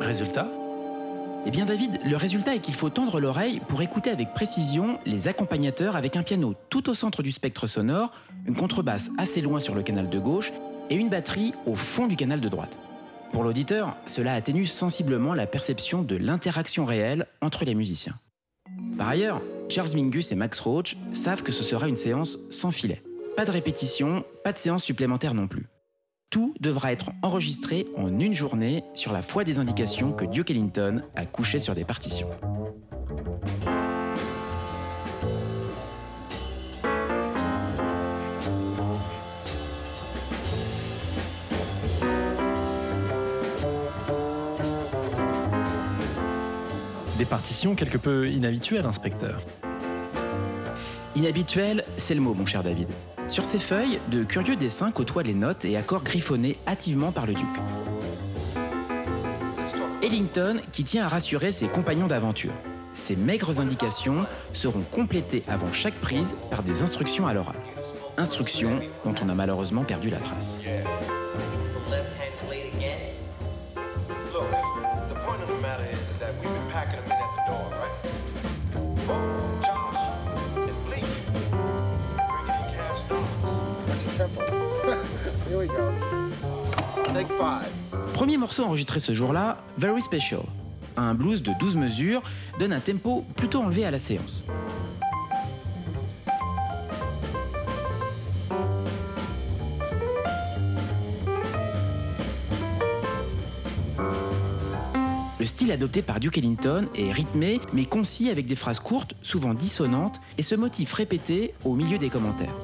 [0.00, 0.48] Résultat?
[1.46, 5.26] Eh bien David, le résultat est qu'il faut tendre l'oreille pour écouter avec précision les
[5.26, 8.10] accompagnateurs avec un piano tout au centre du spectre sonore,
[8.46, 10.52] une contrebasse assez loin sur le canal de gauche
[10.90, 12.78] et une batterie au fond du canal de droite.
[13.32, 18.16] Pour l'auditeur, cela atténue sensiblement la perception de l'interaction réelle entre les musiciens.
[18.98, 23.02] Par ailleurs, Charles Mingus et Max Roach savent que ce sera une séance sans filet.
[23.36, 25.68] Pas de répétition, pas de séance supplémentaire non plus.
[26.30, 31.02] Tout devra être enregistré en une journée sur la foi des indications que Duke Ellington
[31.16, 32.28] a couchées sur des partitions.
[47.20, 49.42] Des partitions quelque peu inhabituelles, inspecteur.
[51.14, 52.88] Inhabituel, c'est le mot, mon cher David.
[53.28, 57.34] Sur ces feuilles, de curieux dessins côtoient les notes et accords griffonnés hâtivement par le
[57.34, 57.44] duc.
[60.02, 62.54] Ellington qui tient à rassurer ses compagnons d'aventure.
[62.94, 67.56] Ces maigres indications seront complétées avant chaque prise par des instructions à l'oral.
[68.16, 70.62] Instructions dont on a malheureusement perdu la trace.
[88.12, 90.42] Premier morceau enregistré ce jour-là, Very Special.
[90.96, 92.22] Un blues de 12 mesures
[92.58, 94.44] donne un tempo plutôt enlevé à la séance.
[105.38, 109.54] Le style adopté par Duke Ellington est rythmé mais concis avec des phrases courtes, souvent
[109.54, 112.54] dissonantes, et ce motif répété au milieu des commentaires.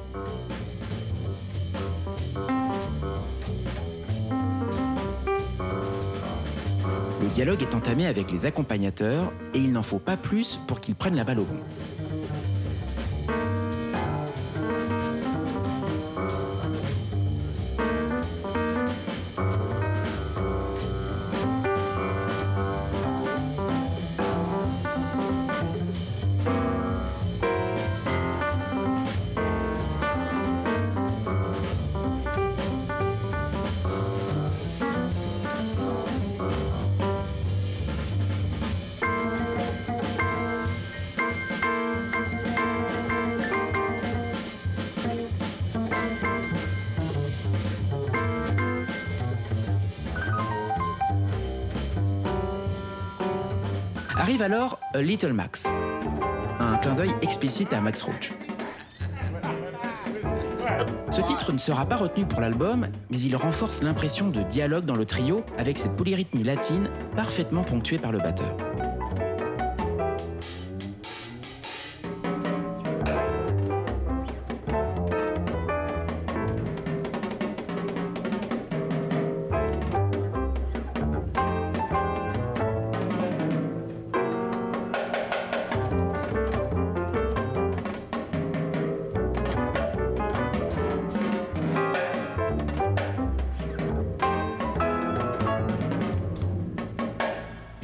[7.37, 11.15] Dialogue est entamé avec les accompagnateurs et il n'en faut pas plus pour qu'ils prennent
[11.15, 11.59] la balle au bon.
[54.97, 55.67] A Little Max,
[56.59, 58.33] un clin d'œil explicite à Max Roach.
[61.11, 64.95] Ce titre ne sera pas retenu pour l'album, mais il renforce l'impression de dialogue dans
[64.95, 68.57] le trio avec cette polyrythmie latine parfaitement ponctuée par le batteur.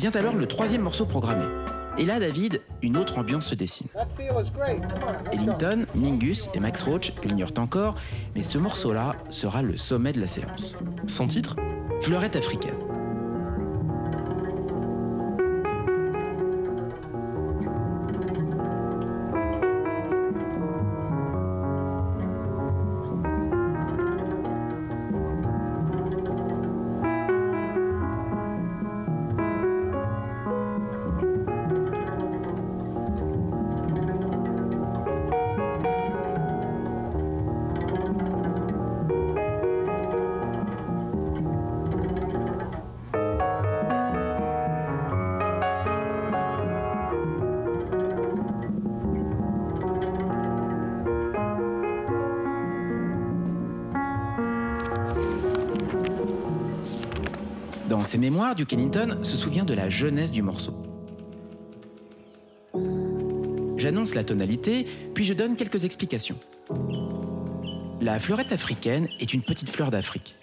[0.03, 1.45] Vient alors le troisième morceau programmé.
[1.97, 3.87] Et là, David, une autre ambiance se dessine.
[5.31, 7.95] Ellington, Mingus et Max Roach l'ignorent encore,
[8.35, 10.75] mais ce morceau-là sera le sommet de la séance.
[11.07, 11.55] Son titre?
[12.01, 12.75] Fleurette africaine.
[58.13, 60.79] Ses mémoires, Duke Ellington se souvient de la jeunesse du morceau.
[63.75, 64.85] J'annonce la tonalité,
[65.15, 66.35] puis je donne quelques explications.
[68.01, 70.35] La fleurette africaine est une petite fleur d'Afrique.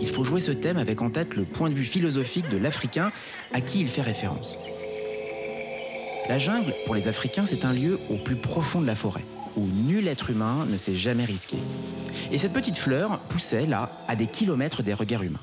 [0.00, 3.10] Il faut jouer ce thème avec en tête le point de vue philosophique de l'Africain
[3.52, 4.56] à qui il fait référence.
[6.28, 9.24] La jungle, pour les Africains, c'est un lieu au plus profond de la forêt,
[9.56, 11.56] où nul être humain ne s'est jamais risqué.
[12.30, 15.42] Et cette petite fleur poussait là, à des kilomètres des regards humains,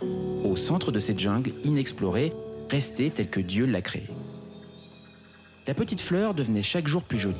[0.51, 2.33] au centre de cette jungle inexplorée,
[2.69, 4.09] restée telle que Dieu l'a créée.
[5.65, 7.35] La petite fleur devenait chaque jour plus jolie.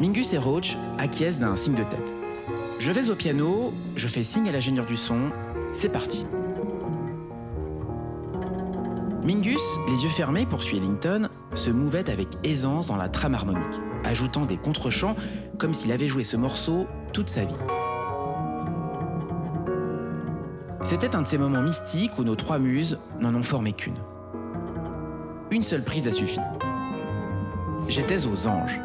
[0.00, 2.12] Mingus et Roach acquiescent d'un signe de tête.
[2.80, 5.30] Je vais au piano, je fais signe à l'ingénieur du son,
[5.72, 6.26] c'est parti.
[9.22, 14.46] Mingus, les yeux fermés, poursuit Ellington, se mouvait avec aisance dans la trame harmonique, ajoutant
[14.46, 15.14] des contre-chants
[15.60, 17.54] comme s'il avait joué ce morceau toute sa vie.
[20.82, 23.98] C'était un de ces moments mystiques où nos trois muses n'en ont formé qu'une.
[25.50, 26.40] Une seule prise a suffi.
[27.88, 28.80] J'étais aux anges.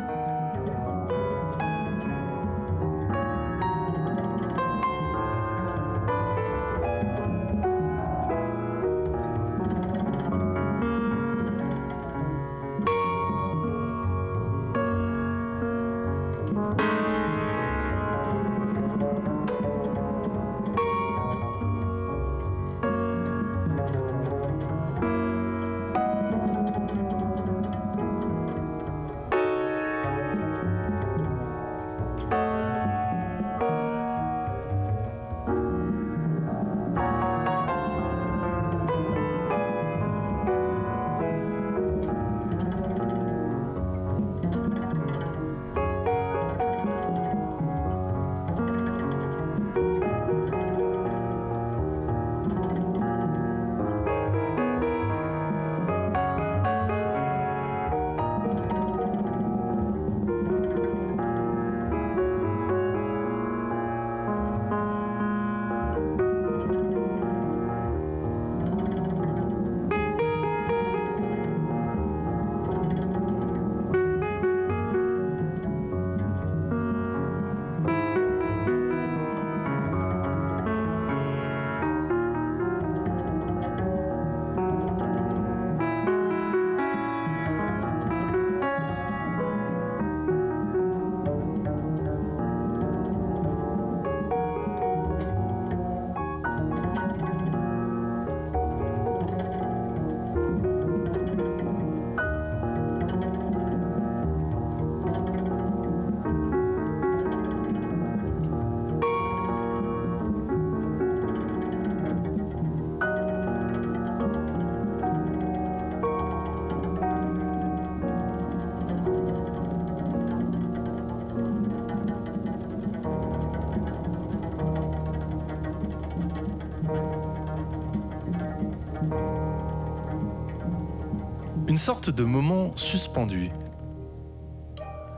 [131.76, 133.51] Une sorte de moment suspendu.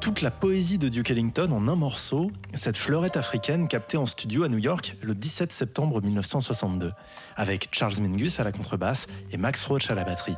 [0.02, 4.42] Toute la poésie de Duke Ellington en un morceau, cette fleurette africaine captée en studio
[4.42, 6.94] à New York le 17 septembre 1962,
[7.36, 10.36] avec Charles Mingus à la contrebasse et Max Roach à la batterie.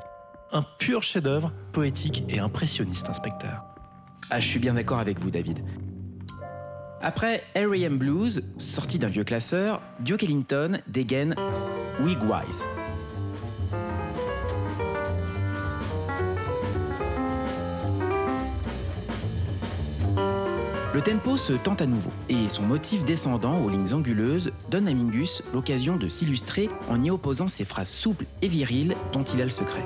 [0.51, 3.63] Un pur chef-d'œuvre, poétique et impressionniste, inspecteur.
[4.30, 5.63] Ah, je suis bien d'accord avec vous, David.
[7.01, 7.97] Après R.E.M.
[7.97, 11.34] Blues, sorti d'un vieux classeur, Duke Ellington dégaine
[12.01, 12.65] Wigwise.
[21.00, 24.93] Le tempo se tente à nouveau, et son motif descendant aux lignes anguleuses donne à
[24.93, 29.45] Mingus l'occasion de s'illustrer en y opposant ses phrases souples et viriles dont il a
[29.45, 29.86] le secret.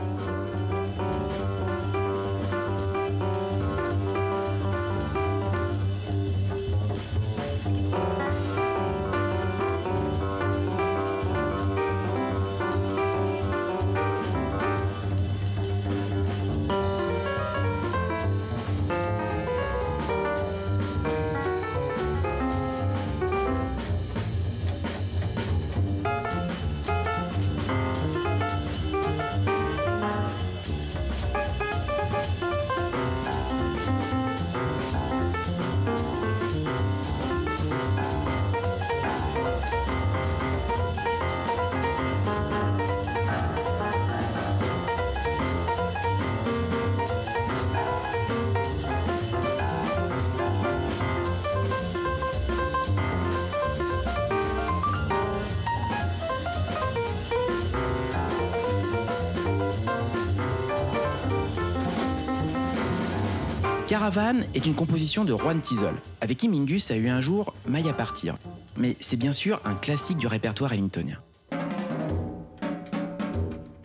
[63.87, 67.89] Caravane est une composition de Juan Tizol, avec qui Mingus a eu un jour Maille
[67.89, 68.37] à partir.
[68.77, 71.17] Mais c'est bien sûr un classique du répertoire ellingtonien.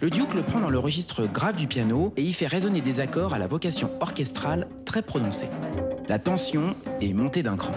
[0.01, 3.01] Le Duke le prend dans le registre grave du piano et y fait résonner des
[3.01, 5.49] accords à la vocation orchestrale très prononcée.
[6.09, 7.75] La tension est montée d'un cran.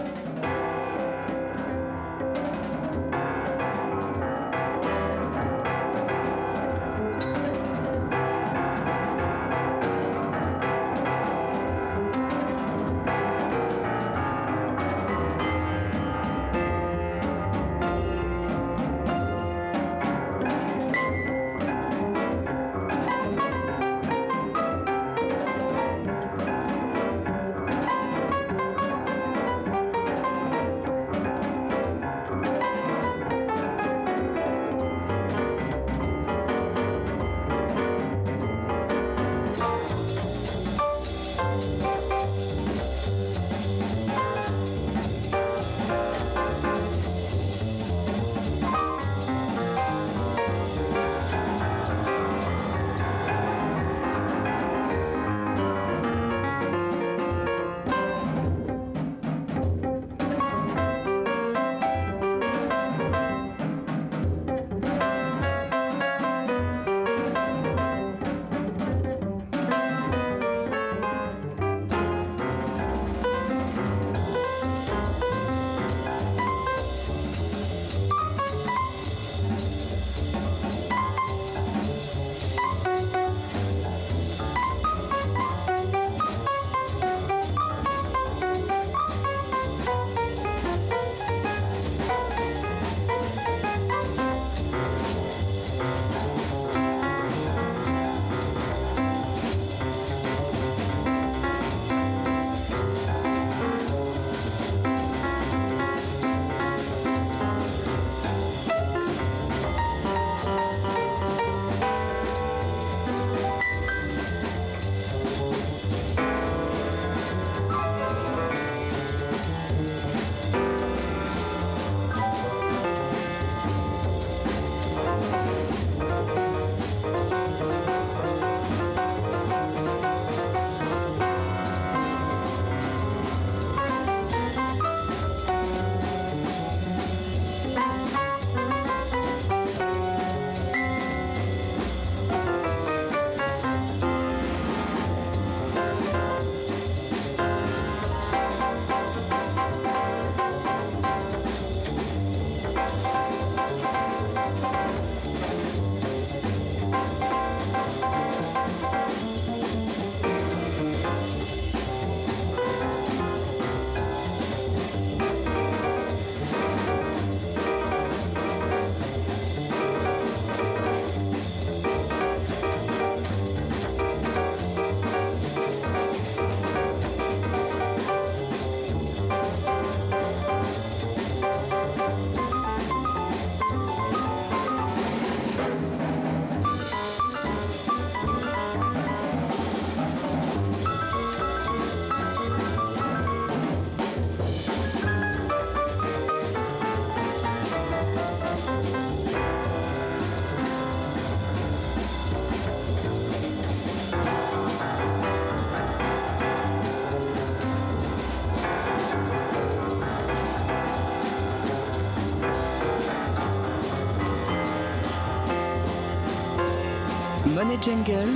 [217.80, 218.28] Jungle,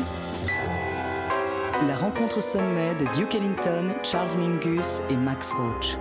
[1.87, 5.99] la rencontre au sommet de Duke Ellington, Charles Mingus et Max Roach.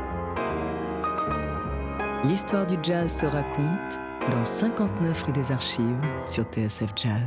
[2.24, 4.00] L'histoire du jazz se raconte
[4.32, 7.26] dans 59 rue des Archives sur TSF Jazz.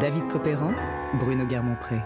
[0.00, 0.72] David Copéran,
[1.20, 1.96] Bruno Guermont-Pré.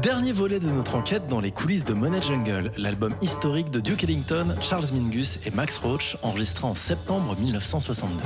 [0.00, 4.04] Dernier volet de notre enquête dans les coulisses de Money Jungle, l'album historique de Duke
[4.04, 8.24] Ellington, Charles Mingus et Max Roach, enregistré en septembre 1962.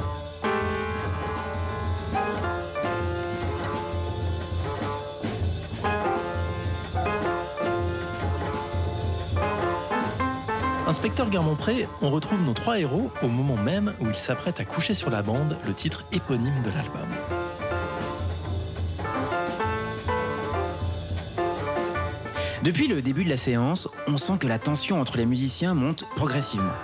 [10.92, 14.92] Inspecteur Guermont-Pré, on retrouve nos trois héros au moment même où ils s'apprêtent à coucher
[14.92, 17.08] sur la bande le titre éponyme de l'album.
[22.62, 26.04] Depuis le début de la séance, on sent que la tension entre les musiciens monte
[26.14, 26.74] progressivement.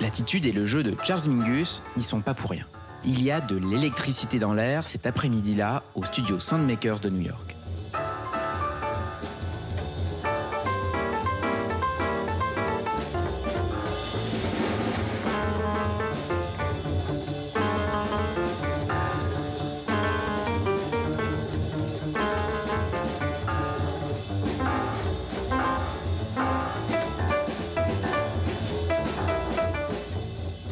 [0.00, 2.64] L'attitude et le jeu de Charles Mingus n'y sont pas pour rien.
[3.04, 7.59] Il y a de l'électricité dans l'air cet après-midi-là au studio Soundmakers de New York.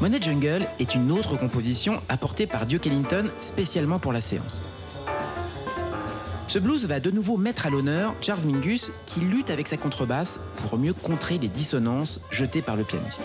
[0.00, 4.62] Money Jungle est une autre composition apportée par Duke Ellington spécialement pour la séance.
[6.46, 10.38] Ce blues va de nouveau mettre à l'honneur Charles Mingus qui lutte avec sa contrebasse
[10.56, 13.24] pour mieux contrer les dissonances jetées par le pianiste.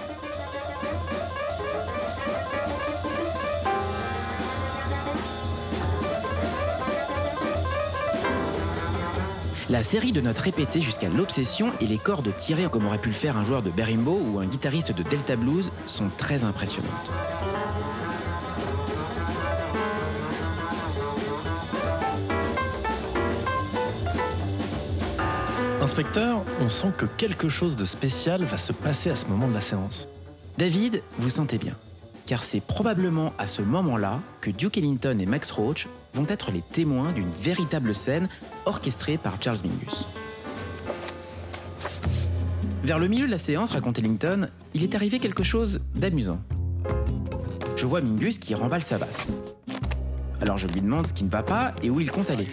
[9.74, 13.16] La série de notes répétées jusqu'à l'obsession et les cordes tirées comme aurait pu le
[13.16, 16.92] faire un joueur de berimbo ou un guitariste de Delta Blues sont très impressionnantes.
[25.82, 29.56] Inspecteur, on sent que quelque chose de spécial va se passer à ce moment de
[29.56, 30.08] la séance.
[30.60, 31.76] David, vous sentez bien,
[32.28, 36.62] car c'est probablement à ce moment-là que Duke Ellington et Max Roach vont être les
[36.62, 38.30] témoins d'une véritable scène
[38.66, 40.06] orchestrée par Charles Mingus.
[42.84, 46.40] Vers le milieu de la séance, raconte Ellington, il est arrivé quelque chose d'amusant.
[47.76, 49.30] Je vois Mingus qui remballe sa basse.
[50.42, 52.48] Alors je lui demande ce qui ne va pas et où il compte aller.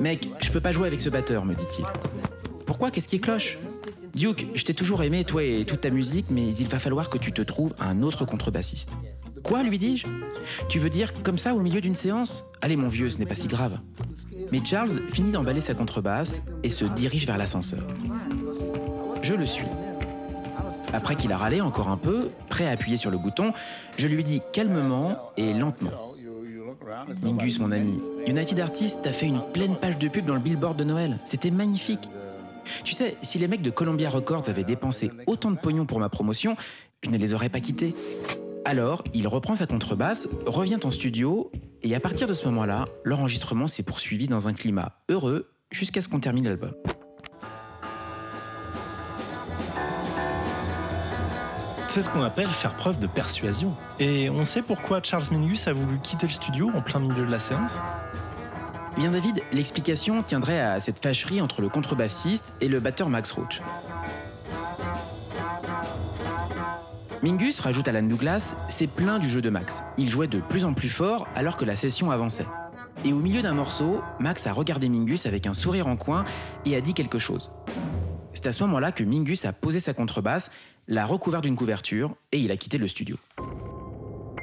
[0.00, 1.84] Mec, je peux pas jouer avec ce batteur, me dit-il.
[2.66, 2.90] Pourquoi?
[2.90, 3.58] Qu'est-ce qui cloche?
[4.14, 7.16] Duke, je t'ai toujours aimé, toi et toute ta musique, mais il va falloir que
[7.16, 8.92] tu te trouves un autre contrebassiste.
[9.42, 10.06] Quoi, lui dis-je?
[10.68, 12.44] Tu veux dire comme ça au milieu d'une séance?
[12.60, 13.78] Allez mon vieux, ce n'est pas si grave.
[14.50, 17.82] Mais Charles finit d'emballer sa contrebasse et se dirige vers l'ascenseur.
[19.22, 19.66] Je le suis.
[20.92, 23.52] Après qu'il a râlé encore un peu, prêt à appuyer sur le bouton,
[23.96, 25.90] je lui dis calmement et lentement.
[27.22, 30.76] Mingus, mon ami, United Artists a fait une pleine page de pub dans le billboard
[30.76, 31.18] de Noël.
[31.24, 32.08] C'était magnifique.
[32.84, 36.08] Tu sais, si les mecs de Columbia Records avaient dépensé autant de pognon pour ma
[36.08, 36.56] promotion,
[37.02, 37.94] je ne les aurais pas quittés.
[38.64, 41.50] Alors, il reprend sa contrebasse, revient en studio,
[41.82, 46.08] et à partir de ce moment-là, l'enregistrement s'est poursuivi dans un climat heureux jusqu'à ce
[46.08, 46.72] qu'on termine l'album.
[51.88, 53.74] C'est ce qu'on appelle faire preuve de persuasion.
[53.98, 57.30] Et on sait pourquoi Charles Mingus a voulu quitter le studio en plein milieu de
[57.30, 57.80] la séance
[58.96, 63.32] Eh Bien David, l'explication tiendrait à cette fâcherie entre le contrebassiste et le batteur Max
[63.32, 63.60] Roach.
[67.22, 69.84] Mingus, rajoute Alan Douglas, s'est plaint du jeu de Max.
[69.96, 72.46] Il jouait de plus en plus fort alors que la session avançait.
[73.04, 76.24] Et au milieu d'un morceau, Max a regardé Mingus avec un sourire en coin
[76.66, 77.52] et a dit quelque chose.
[78.34, 80.50] C'est à ce moment-là que Mingus a posé sa contrebasse,
[80.88, 83.16] l'a recouvert d'une couverture et il a quitté le studio.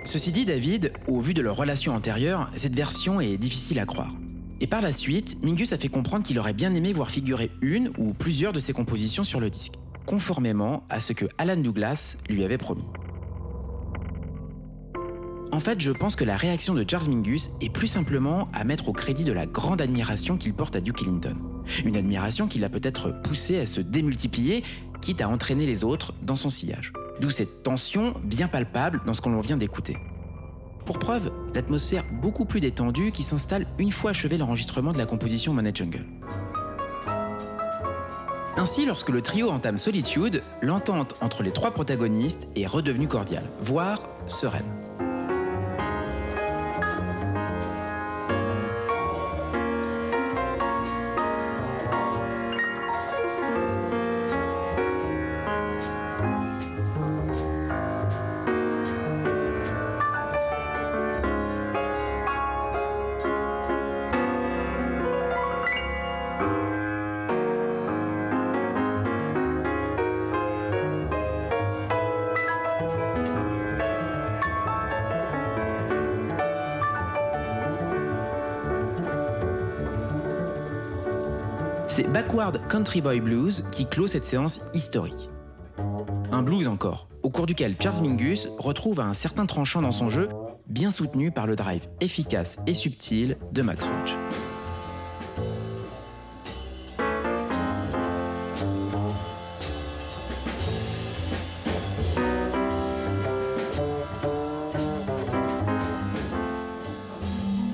[0.05, 4.13] Ceci dit, David, au vu de leur relation antérieure, cette version est difficile à croire.
[4.61, 7.91] Et par la suite, Mingus a fait comprendre qu'il aurait bien aimé voir figurer une
[7.97, 9.73] ou plusieurs de ses compositions sur le disque,
[10.09, 12.83] conformément à ce que Alan Douglas lui avait promis.
[15.51, 18.89] En fait, je pense que la réaction de Charles Mingus est plus simplement à mettre
[18.89, 21.35] au crédit de la grande admiration qu'il porte à Duke Ellington.
[21.85, 24.63] Une admiration qui l'a peut-être poussé à se démultiplier,
[24.99, 26.91] quitte à entraîner les autres dans son sillage.
[27.21, 29.95] D'où cette tension bien palpable dans ce qu'on vient d'écouter.
[30.87, 35.53] Pour preuve, l'atmosphère beaucoup plus détendue qui s'installe une fois achevé l'enregistrement de la composition
[35.53, 36.05] Money Jungle.
[38.57, 44.07] Ainsi, lorsque le trio entame Solitude, l'entente entre les trois protagonistes est redevenue cordiale, voire
[44.27, 44.78] sereine.
[82.57, 85.29] Country Boy Blues qui clôt cette séance historique.
[86.31, 90.29] Un blues encore, au cours duquel Charles Mingus retrouve un certain tranchant dans son jeu,
[90.67, 94.15] bien soutenu par le drive efficace et subtil de Max Roach.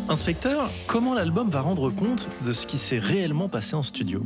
[0.08, 4.24] Inspecteur, comment l'album va rendre compte de ce qui s'est réellement passé en studio?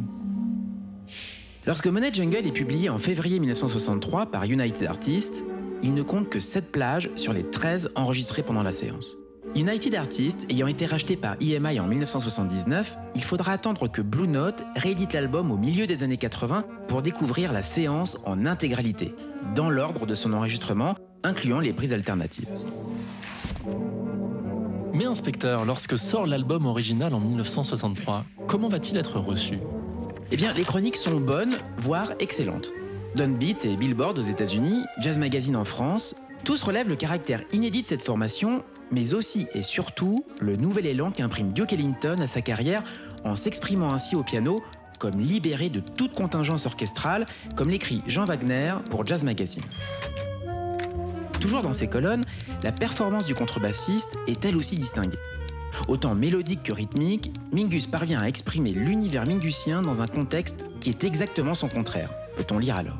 [1.70, 5.45] Lorsque Monet Jungle est publié en février 1963 par United Artists,
[5.84, 9.17] il ne compte que 7 plages sur les 13 enregistrées pendant la séance.
[9.55, 14.63] United Artists ayant été racheté par EMI en 1979, il faudra attendre que Blue Note
[14.78, 19.13] réédite l'album au milieu des années 80 pour découvrir la séance en intégralité,
[19.53, 22.49] dans l'ordre de son enregistrement, incluant les prises alternatives.
[24.91, 29.59] Mais inspecteur, lorsque sort l'album original en 1963, comment va-t-il être reçu?
[30.32, 32.71] Eh bien, les chroniques sont bonnes, voire excellentes.
[33.15, 36.13] Downbeat et Billboard aux États-Unis, Jazz Magazine en France,
[36.43, 41.09] tous relèvent le caractère inédit de cette formation, mais aussi et surtout le nouvel élan
[41.09, 42.82] qu'imprime Duke Ellington à sa carrière
[43.23, 44.59] en s'exprimant ainsi au piano
[44.99, 47.25] comme libéré de toute contingence orchestrale,
[47.55, 49.63] comme l'écrit Jean Wagner pour Jazz Magazine.
[51.39, 52.23] Toujours dans ces colonnes,
[52.63, 55.17] la performance du contrebassiste est elle aussi distinguée.
[55.88, 61.03] Autant mélodique que rythmique, Mingus parvient à exprimer l'univers mingusien dans un contexte qui est
[61.03, 62.97] exactement son contraire, peut-on lire alors?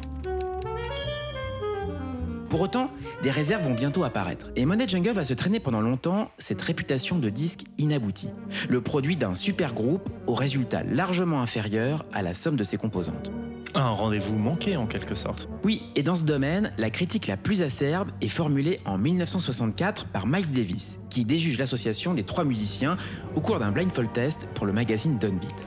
[2.50, 2.90] Pour autant,
[3.22, 7.20] des réserves vont bientôt apparaître, et Monet Jungle va se traîner pendant longtemps cette réputation
[7.20, 8.30] de disque inabouti,
[8.68, 13.32] le produit d'un super groupe au résultat largement inférieur à la somme de ses composantes.
[13.76, 15.48] Un rendez-vous manqué en quelque sorte.
[15.64, 20.26] Oui, et dans ce domaine, la critique la plus acerbe est formulée en 1964 par
[20.26, 22.98] Miles Davis, qui déjuge l'association des trois musiciens
[23.36, 25.66] au cours d'un blindfold test pour le magazine Downbeat.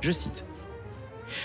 [0.00, 0.46] Je cite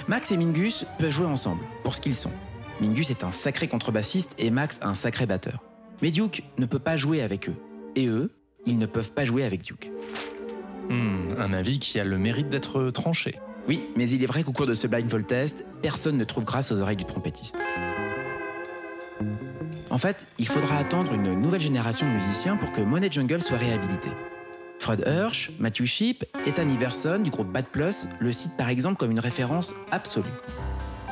[0.08, 2.32] Max et Mingus peuvent jouer ensemble, pour ce qu'ils sont.
[2.80, 5.64] Mingus est un sacré contrebassiste et Max un sacré batteur.
[6.02, 7.56] Mais Duke ne peut pas jouer avec eux.
[7.96, 8.32] Et eux,
[8.66, 9.92] ils ne peuvent pas jouer avec Duke.
[10.90, 13.40] Hmm, un avis qui a le mérite d'être tranché.
[13.68, 16.72] Oui, mais il est vrai qu'au cours de ce blindfold test, personne ne trouve grâce
[16.72, 17.58] aux oreilles du trompettiste.
[19.90, 23.58] En fait, il faudra attendre une nouvelle génération de musiciens pour que Monet Jungle soit
[23.58, 24.10] réhabilité.
[24.80, 29.12] Fred Hirsch, Matthew Sheep, Ethan Iverson du groupe Bad Plus le citent par exemple comme
[29.12, 30.30] une référence absolue.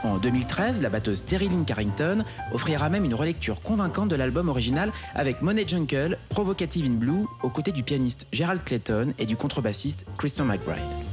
[0.03, 2.23] En 2013, la batteuse Terry Lynn Carrington
[2.53, 7.49] offrira même une relecture convaincante de l'album original avec Monet Jungle, Provocative in Blue, aux
[7.49, 11.06] côtés du pianiste Gerald Clayton et du contrebassiste Christian McBride.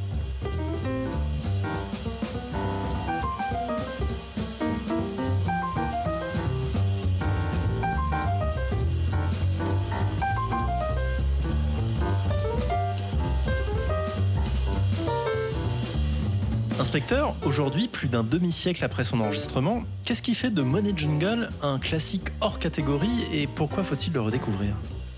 [17.45, 22.29] Aujourd'hui, plus d'un demi-siècle après son enregistrement, qu'est-ce qui fait de Money Jungle un classique
[22.41, 24.75] hors catégorie et pourquoi faut-il le redécouvrir?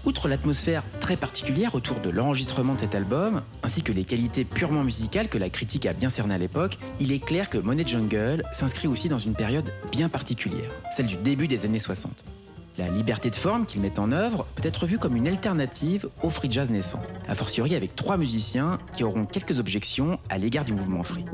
[0.06, 4.84] Outre l'atmosphère très particulière autour de l'enregistrement de cet album, ainsi que les qualités purement
[4.84, 8.42] musicales que la critique a bien cernées à l'époque, il est clair que Money Jungle
[8.52, 12.24] s'inscrit aussi dans une période bien particulière, celle du début des années 60.
[12.78, 16.28] La liberté de forme qu'il met en œuvre peut être vue comme une alternative au
[16.28, 20.74] free jazz naissant, a fortiori avec trois musiciens qui auront quelques objections à l'égard du
[20.74, 21.24] mouvement free.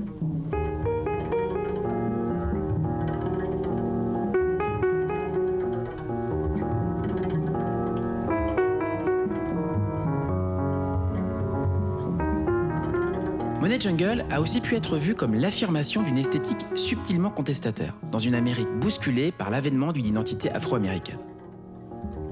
[13.60, 18.36] Monet Jungle a aussi pu être vu comme l'affirmation d'une esthétique subtilement contestataire, dans une
[18.36, 21.18] Amérique bousculée par l'avènement d'une identité afro-américaine.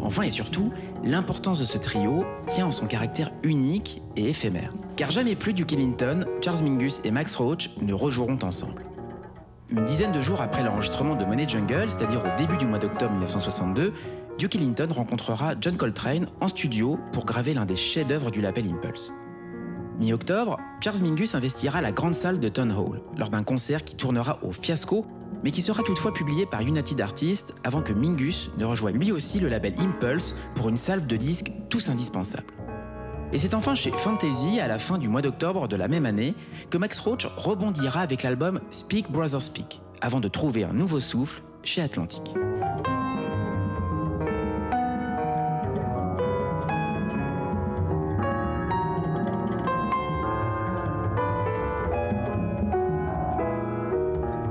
[0.02, 0.70] Enfin et surtout,
[1.04, 4.72] l'importance de ce trio tient en son caractère unique et éphémère.
[4.96, 8.82] Car jamais plus Duke Ellington, Charles Mingus et Max Roach ne rejoueront ensemble.
[9.70, 13.12] Une dizaine de jours après l'enregistrement de Money Jungle, c'est-à-dire au début du mois d'octobre
[13.12, 13.92] 1962,
[14.36, 19.12] Duke Ellington rencontrera John Coltrane en studio pour graver l'un des chefs-d'œuvre du label Impulse.
[20.00, 24.38] Mi-octobre, Charles Mingus investira la grande salle de Town Hall lors d'un concert qui tournera
[24.42, 25.04] au fiasco,
[25.44, 29.40] mais qui sera toutefois publié par United Artists avant que Mingus ne rejoigne lui aussi
[29.40, 32.52] le label Impulse pour une salve de disques tous indispensables.
[33.32, 36.34] Et c'est enfin chez Fantasy, à la fin du mois d'octobre de la même année,
[36.68, 41.42] que Max Roach rebondira avec l'album Speak Brother Speak, avant de trouver un nouveau souffle
[41.62, 42.34] chez Atlantic.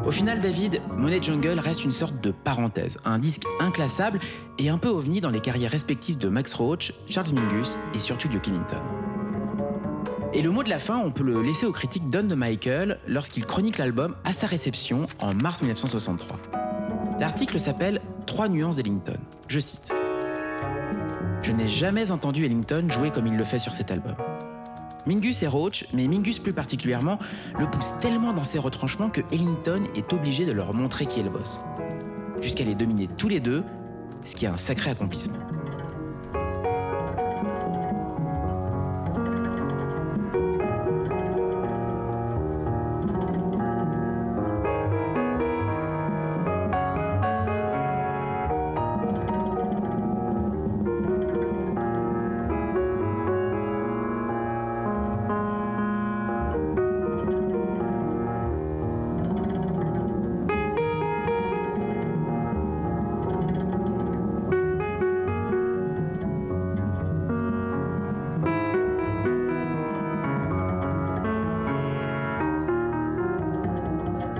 [0.09, 4.19] Au final, David, Monet Jungle reste une sorte de parenthèse, un disque inclassable
[4.57, 8.27] et un peu ovni dans les carrières respectives de Max Roach, Charles Mingus et surtout
[8.27, 8.81] Duke Ellington.
[10.33, 12.97] Et le mot de la fin, on peut le laisser au critique Don de Michael
[13.07, 16.39] lorsqu'il chronique l'album à sa réception en mars 1963.
[17.19, 19.19] L'article s'appelle Trois nuances Ellington.
[19.47, 19.93] Je cite.
[21.43, 24.15] Je n'ai jamais entendu Ellington jouer comme il le fait sur cet album.
[25.05, 27.19] Mingus et Roach, mais Mingus plus particulièrement,
[27.57, 31.23] le poussent tellement dans ses retranchements que Ellington est obligé de leur montrer qui est
[31.23, 31.59] le boss.
[32.41, 33.63] Jusqu'à les dominer tous les deux,
[34.25, 35.39] ce qui est un sacré accomplissement.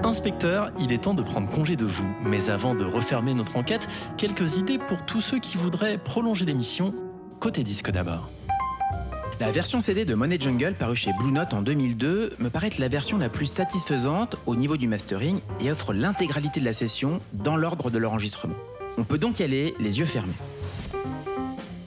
[0.03, 2.09] Inspecteur, il est temps de prendre congé de vous.
[2.23, 3.87] Mais avant de refermer notre enquête,
[4.17, 6.93] quelques idées pour tous ceux qui voudraient prolonger l'émission.
[7.39, 8.29] Côté disque d'abord.
[9.41, 12.77] La version CD de Money Jungle parue chez Blue Note en 2002 me paraît être
[12.77, 17.19] la version la plus satisfaisante au niveau du mastering et offre l'intégralité de la session
[17.33, 18.55] dans l'ordre de leur enregistrement.
[18.97, 20.33] On peut donc y aller les yeux fermés.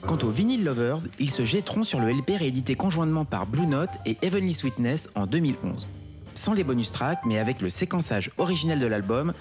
[0.05, 3.91] Quant aux Vinyl Lovers, ils se jetteront sur le LP réédité conjointement par Blue Note
[4.05, 5.87] et Heavenly Sweetness en 2011
[6.35, 9.33] sans les bonus tracks, mais avec le séquençage originel de l'album,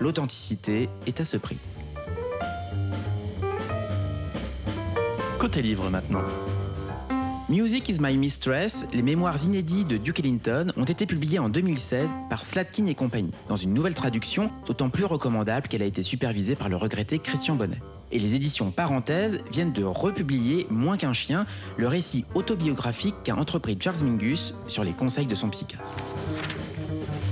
[0.00, 1.58] l'authenticité est à ce prix.
[5.38, 6.24] Côté livre maintenant.
[7.50, 12.10] Music is My Mistress, les mémoires inédits de Duke Ellington ont été publiés en 2016
[12.28, 16.56] par Slatkin et compagnie, dans une nouvelle traduction d'autant plus recommandable qu'elle a été supervisée
[16.56, 17.80] par le regretté Christian Bonnet.
[18.12, 21.46] Et les éditions Parenthèses viennent de republier Moins qu'un chien,
[21.78, 25.88] le récit autobiographique qu'a entrepris Charles Mingus sur les conseils de son psychiatre.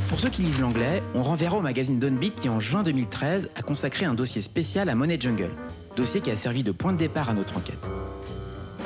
[0.09, 3.61] Pour ceux qui lisent l'anglais, on renverra au magazine Downbeat qui en juin 2013 a
[3.61, 5.51] consacré un dossier spécial à Money Jungle,
[5.95, 7.87] dossier qui a servi de point de départ à notre enquête.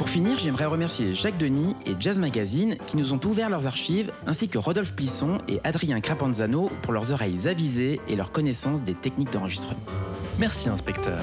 [0.00, 4.10] Pour finir, j'aimerais remercier Jacques Denis et Jazz Magazine qui nous ont ouvert leurs archives,
[4.26, 8.94] ainsi que Rodolphe Plisson et Adrien Crapanzano pour leurs oreilles avisées et leur connaissance des
[8.94, 9.78] techniques d'enregistrement.
[10.38, 11.22] Merci, inspecteur.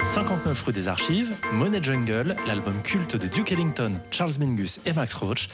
[0.06, 5.12] «59 rue des Archives, Money Jungle, l'album culte de Duke Ellington, Charles Mingus et Max
[5.12, 5.50] Roach,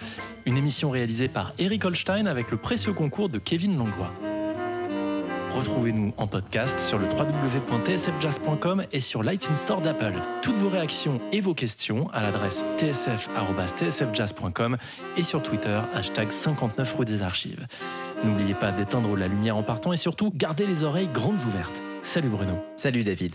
[0.47, 4.13] une émission réalisée par Eric Holstein avec le précieux concours de Kevin Langlois.
[5.57, 10.13] Retrouvez-nous en podcast sur le www.tsfjazz.com et sur l'iTunes Store d'Apple.
[10.43, 14.77] Toutes vos réactions et vos questions à l'adresse tsf.tsfjazz.com
[15.17, 17.67] et sur Twitter, hashtag 59 rue des Archives.
[18.23, 21.81] N'oubliez pas d'éteindre la lumière en partant et surtout gardez les oreilles grandes ouvertes.
[22.03, 22.63] Salut Bruno.
[22.77, 23.33] Salut David.